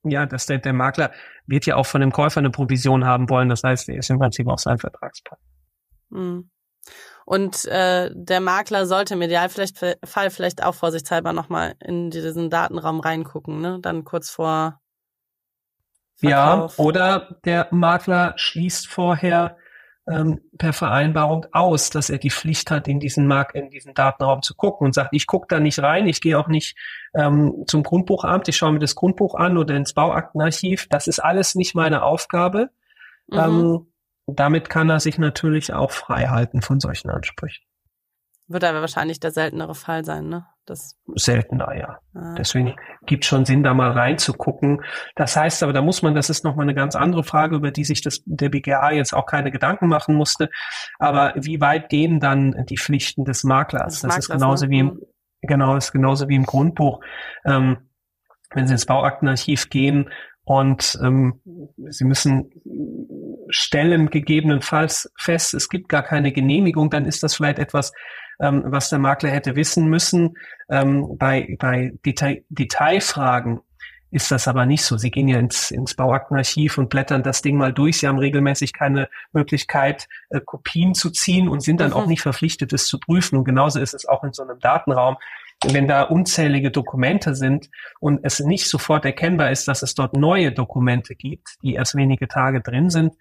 ja, 0.04 0.26
dass 0.26 0.46
der, 0.46 0.60
der 0.60 0.72
Makler 0.72 1.12
wird 1.46 1.66
ja 1.66 1.76
auch 1.76 1.86
von 1.86 2.00
dem 2.00 2.14
Käufer 2.14 2.40
eine 2.40 2.52
Provision 2.52 3.06
haben 3.06 3.30
wollen. 3.30 3.50
Das 3.50 3.64
heißt, 3.64 3.90
er 3.90 3.98
ist 3.98 4.10
im 4.10 4.18
Prinzip 4.18 4.48
auch 4.48 4.60
sein 4.60 4.78
Vertragspartner. 4.78 5.46
Mhm. 6.10 6.50
Und 7.26 7.66
äh, 7.66 8.10
der 8.14 8.40
Makler 8.40 8.86
sollte 8.86 9.16
im 9.16 9.22
Idealfall 9.22 10.30
vielleicht 10.30 10.64
auch 10.64 10.74
vorsichtshalber 10.74 11.34
nochmal 11.34 11.76
in 11.80 12.12
diesen 12.12 12.50
Datenraum 12.50 13.02
reingucken, 13.02 13.60
ne? 13.60 13.80
Dann 13.82 14.06
kurz 14.06 14.30
vor 14.30 14.80
Verkauf. 16.16 16.78
Ja, 16.78 16.84
oder 16.84 17.36
der 17.44 17.68
Makler 17.72 18.36
schließt 18.38 18.88
vorher 18.88 19.58
ähm, 20.10 20.42
per 20.58 20.74
Vereinbarung 20.74 21.46
aus, 21.52 21.90
dass 21.90 22.10
er 22.10 22.18
die 22.18 22.32
Pflicht 22.32 22.72
hat, 22.72 22.88
in 22.88 23.00
diesen 23.00 23.28
Markt, 23.28 23.56
in 23.56 23.70
diesen 23.70 23.94
Datenraum 23.94 24.42
zu 24.42 24.56
gucken 24.56 24.86
und 24.86 24.94
sagt, 24.94 25.10
ich 25.14 25.28
gucke 25.28 25.48
da 25.50 25.60
nicht 25.60 25.80
rein, 25.80 26.08
ich 26.08 26.22
gehe 26.22 26.38
auch 26.40 26.48
nicht 26.48 26.78
ähm, 27.14 27.64
zum 27.68 27.84
Grundbuchamt, 27.84 28.48
ich 28.48 28.58
schaue 28.58 28.74
mir 28.74 28.80
das 28.80 28.96
Grundbuch 28.96 29.36
an 29.36 29.58
oder 29.58 29.76
ins 29.76 29.94
Bauaktenarchiv. 29.94 30.88
Das 30.90 31.08
ist 31.08 31.20
alles 31.20 31.56
nicht 31.56 31.76
meine 31.76 32.04
Aufgabe. 32.04 32.70
Mhm. 33.28 33.38
Ähm, 33.38 33.88
damit 34.28 34.70
kann 34.70 34.90
er 34.90 35.00
sich 35.00 35.18
natürlich 35.18 35.74
auch 35.74 35.92
frei 35.92 36.28
halten 36.28 36.62
von 36.62 36.80
solchen 36.80 37.10
Ansprüchen. 37.10 37.64
Wird 38.48 38.64
aber 38.64 38.82
wahrscheinlich 38.82 39.20
der 39.20 39.32
seltenere 39.32 39.76
Fall 39.76 40.04
sein, 40.04 40.30
ne? 40.30 40.46
Das 40.66 40.96
Seltener, 41.16 41.76
ja. 41.76 42.00
Ah. 42.14 42.36
Deswegen 42.38 42.76
gibt 43.06 43.26
schon 43.26 43.46
Sinn, 43.46 43.64
da 43.64 43.74
mal 43.74 43.92
reinzugucken. 43.92 44.82
Das 45.16 45.36
heißt 45.36 45.64
aber, 45.64 45.74
da 45.74 45.82
muss 45.82 46.04
man, 46.04 46.14
das 46.14 46.30
ist 46.30 46.44
nochmal 46.44 46.66
eine 46.66 46.76
ganz 46.76 46.96
andere 46.96 47.24
Frage, 47.24 47.56
über 47.56 47.72
die 47.72 47.84
sich 47.84 48.02
das, 48.02 48.22
der 48.26 48.50
BGA 48.50 48.92
jetzt 48.92 49.14
auch 49.14 49.26
keine 49.26 49.52
Gedanken 49.52 49.88
machen 49.88 50.16
musste. 50.16 50.50
Aber 51.00 51.34
wie 51.36 51.62
weit 51.62 51.90
gehen 51.90 52.20
dann 52.20 52.66
die 52.70 52.78
Pflichten 52.78 53.26
des 53.26 53.44
Maklers? 53.44 54.02
Das, 54.02 54.16
das 54.16 54.18
ist 54.20 54.30
genauso 54.30 54.66
ne? 54.66 54.72
wie 54.72 54.80
im, 54.80 54.88
mhm. 54.88 55.00
genau, 55.42 55.76
ist 55.76 55.94
genauso 55.94 56.30
wie 56.30 56.36
im 56.36 56.46
Grundbuch. 56.46 57.00
Ähm, 57.44 57.90
wenn 58.54 58.68
Sie 58.68 58.74
ins 58.74 58.86
Bauaktenarchiv 58.86 59.70
gehen 59.70 60.10
und 60.44 61.00
ähm, 61.02 61.42
Sie 61.90 62.06
müssen 62.06 62.52
stellen 63.50 64.10
gegebenenfalls 64.10 65.12
fest, 65.18 65.54
es 65.54 65.70
gibt 65.70 65.90
gar 65.90 66.04
keine 66.04 66.32
Genehmigung, 66.32 66.90
dann 66.90 67.06
ist 67.06 67.24
das 67.24 67.36
vielleicht 67.36 67.60
etwas, 67.60 67.92
ähm, 68.42 68.64
was 68.66 68.90
der 68.90 69.00
Makler 69.00 69.30
hätte 69.30 69.56
wissen 69.56 69.88
müssen. 69.88 70.38
Ähm, 70.70 71.18
bei 71.18 71.56
bei 71.60 71.94
Detail, 72.06 72.44
Detailfragen 72.50 73.62
ist 74.12 74.30
das 74.30 74.48
aber 74.48 74.66
nicht 74.66 74.84
so. 74.84 74.98
Sie 74.98 75.10
gehen 75.10 75.30
ja 75.30 75.40
ins, 75.40 75.72
ins 75.72 75.96
Bauaktenarchiv 75.96 76.78
und 76.78 76.90
blättern 76.90 77.24
das 77.24 77.42
Ding 77.42 77.56
mal 77.56 77.72
durch. 77.72 78.00
Sie 78.00 78.08
haben 78.08 78.20
regelmäßig 78.20 78.74
keine 78.74 79.10
Möglichkeit, 79.32 80.10
äh, 80.30 80.42
Kopien 80.42 80.94
zu 80.94 81.10
ziehen 81.12 81.48
und 81.48 81.62
sind 81.62 81.80
dann 81.80 81.92
mhm. 81.92 81.96
auch 81.96 82.08
nicht 82.08 82.22
verpflichtet, 82.22 82.74
es 82.74 82.88
zu 82.88 83.00
prüfen. 83.00 83.38
Und 83.38 83.46
genauso 83.46 83.80
ist 83.80 83.94
es 83.94 84.06
auch 84.06 84.24
in 84.24 84.34
so 84.34 84.44
einem 84.44 84.60
Datenraum. 84.60 85.16
Wenn 85.72 85.88
da 85.88 86.04
unzählige 86.04 86.72
Dokumente 86.72 87.36
sind 87.36 87.70
und 88.00 88.20
es 88.24 88.40
nicht 88.40 88.68
sofort 88.68 89.06
erkennbar 89.06 89.52
ist, 89.52 89.68
dass 89.68 89.84
es 89.84 89.94
dort 89.96 90.18
neue 90.18 90.52
Dokumente 90.52 91.16
gibt, 91.16 91.58
die 91.62 91.76
erst 91.76 91.96
wenige 91.96 92.28
Tage 92.28 92.62
drin 92.62 92.90
sind, 92.90 93.14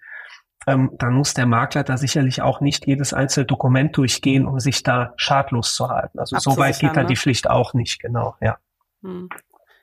ähm, 0.67 0.91
dann 0.97 1.13
muss 1.13 1.33
der 1.33 1.45
Makler 1.45 1.83
da 1.83 1.97
sicherlich 1.97 2.41
auch 2.41 2.61
nicht 2.61 2.85
jedes 2.85 3.13
einzelne 3.13 3.45
Dokument 3.45 3.97
durchgehen, 3.97 4.45
um 4.45 4.59
sich 4.59 4.83
da 4.83 5.13
schadlos 5.15 5.75
zu 5.75 5.89
halten. 5.89 6.19
Also 6.19 6.37
so 6.39 6.57
weit 6.57 6.79
geht 6.79 6.95
dann 6.95 7.03
ne? 7.03 7.09
die 7.09 7.15
Pflicht 7.15 7.49
auch 7.49 7.73
nicht, 7.73 7.99
genau, 7.99 8.35
ja. 8.41 8.57
Hm. 9.01 9.29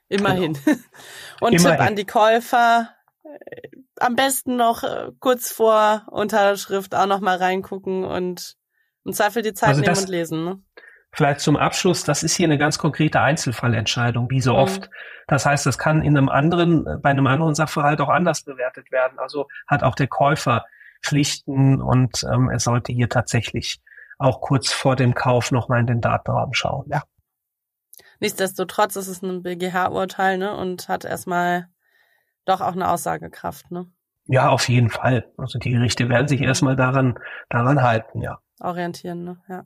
Immerhin. 0.09 0.57
Genau. 0.65 0.79
Und 1.41 1.53
Immerhin. 1.53 1.79
Tipp 1.79 1.87
an 1.87 1.97
die 1.97 2.07
Käufer, 2.07 2.91
äh, 3.25 3.69
am 4.01 4.17
besten 4.17 4.57
noch 4.57 4.85
äh, 4.85 5.11
kurz 5.19 5.53
vor 5.53 6.07
Unterschrift 6.11 6.95
auch 6.95 7.07
noch 7.07 7.21
mal 7.21 7.37
reingucken 7.37 8.05
und 8.05 8.57
im 9.05 9.13
Zweifel 9.13 9.43
die 9.43 9.55
Zeit 9.55 9.71
also 9.71 9.81
nehmen 9.81 9.97
und 9.97 10.09
lesen. 10.09 10.45
Ne? 10.45 10.63
Vielleicht 11.19 11.41
zum 11.41 11.57
Abschluss, 11.57 12.05
das 12.05 12.23
ist 12.23 12.37
hier 12.37 12.47
eine 12.47 12.59
ganz 12.59 12.79
konkrete 12.79 13.21
Einzelfallentscheidung, 13.21 14.31
wie 14.31 14.41
so 14.41 14.53
mhm. 14.53 14.59
oft. 14.61 14.91
Das 15.27 15.47
heißt, 15.47 15.67
das 15.67 15.77
kann 15.77 16.01
in 16.01 16.17
einem 16.17 16.29
anderen, 16.29 16.85
bei 17.03 17.11
einem 17.11 17.27
anderen 17.27 17.57
Sachverhalt 17.57 18.01
auch 18.01 18.09
anders 18.09 18.45
bewertet 18.45 18.93
werden. 18.93 19.19
Also 19.19 19.49
hat 19.67 19.83
auch 19.83 19.97
der 19.97 20.07
Käufer 20.07 20.65
Pflichten 21.03 21.83
und 21.83 22.23
ähm, 22.23 22.49
er 22.51 22.61
sollte 22.61 22.93
hier 22.93 23.09
tatsächlich 23.09 23.81
auch 24.19 24.41
kurz 24.41 24.71
vor 24.71 24.95
dem 24.95 25.13
Kauf 25.13 25.51
nochmal 25.51 25.81
in 25.81 25.89
den 25.89 26.01
Datenraum 26.01 26.55
schauen. 26.55 26.87
Ja. 26.89 27.03
Nichtsdestotrotz 28.21 28.95
ist 28.95 29.09
es 29.09 29.21
ein 29.21 29.43
BGH-Urteil, 29.43 30.39
ne, 30.39 30.57
und 30.57 30.89
hat 30.89 31.05
erstmal 31.05 31.67
doch 32.45 32.61
auch 32.61 32.75
eine 32.75 32.89
Aussagekraft, 32.89 33.73
ne? 33.73 33.91
Ja, 34.27 34.51
auf 34.51 34.69
jeden 34.69 34.91
Fall. 34.91 35.33
Also 35.37 35.59
die 35.59 35.73
Gerichte 35.73 36.09
werden 36.09 36.29
sich 36.29 36.43
erstmal 36.43 36.77
daran, 36.77 37.19
daran 37.49 37.83
halten, 37.83 38.21
ja. 38.21 38.39
Orientieren, 38.61 39.25
ne, 39.25 39.41
ja. 39.49 39.65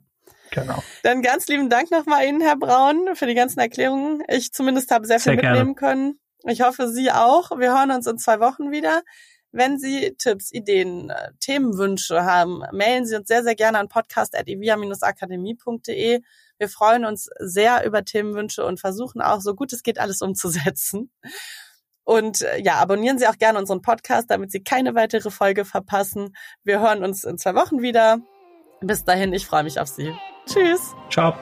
Genau. 0.53 0.81
Dann 1.03 1.21
ganz 1.21 1.47
lieben 1.47 1.69
Dank 1.69 1.91
nochmal 1.91 2.25
Ihnen, 2.25 2.41
Herr 2.41 2.57
Braun, 2.57 3.15
für 3.15 3.27
die 3.27 3.35
ganzen 3.35 3.59
Erklärungen. 3.59 4.23
Ich 4.27 4.51
zumindest 4.53 4.91
habe 4.91 5.07
sehr, 5.07 5.19
sehr 5.19 5.33
viel 5.33 5.41
mitnehmen 5.41 5.75
können. 5.75 6.19
Ich 6.45 6.61
hoffe, 6.61 6.89
Sie 6.89 7.11
auch. 7.11 7.51
Wir 7.57 7.77
hören 7.77 7.91
uns 7.91 8.07
in 8.07 8.17
zwei 8.17 8.39
Wochen 8.39 8.71
wieder. 8.71 9.03
Wenn 9.51 9.77
Sie 9.77 10.15
Tipps, 10.17 10.51
Ideen, 10.51 11.11
äh, 11.11 11.31
Themenwünsche 11.39 12.25
haben, 12.25 12.63
mailen 12.71 13.05
Sie 13.05 13.15
uns 13.15 13.27
sehr, 13.27 13.43
sehr 13.43 13.53
gerne 13.55 13.77
an 13.79 13.87
podcast.evia-akademie.de. 13.87 16.21
Wir 16.57 16.69
freuen 16.69 17.05
uns 17.05 17.29
sehr 17.39 17.85
über 17.85 18.03
Themenwünsche 18.03 18.65
und 18.65 18.79
versuchen 18.79 19.21
auch, 19.21 19.41
so 19.41 19.53
gut 19.53 19.73
es 19.73 19.83
geht, 19.83 19.99
alles 19.99 20.21
umzusetzen. 20.21 21.11
Und 22.03 22.41
äh, 22.41 22.61
ja, 22.61 22.75
abonnieren 22.75 23.19
Sie 23.19 23.27
auch 23.27 23.37
gerne 23.37 23.59
unseren 23.59 23.81
Podcast, 23.81 24.29
damit 24.29 24.51
Sie 24.51 24.63
keine 24.63 24.95
weitere 24.95 25.31
Folge 25.31 25.65
verpassen. 25.65 26.35
Wir 26.63 26.79
hören 26.79 27.03
uns 27.03 27.23
in 27.23 27.37
zwei 27.37 27.55
Wochen 27.55 27.81
wieder. 27.81 28.19
Bis 28.83 29.03
dahin, 29.03 29.33
ich 29.33 29.47
freue 29.47 29.63
mich 29.63 29.79
auf 29.79 29.87
Sie. 29.87 30.13
Tschüss. 30.45 30.93
Ciao. 31.09 31.33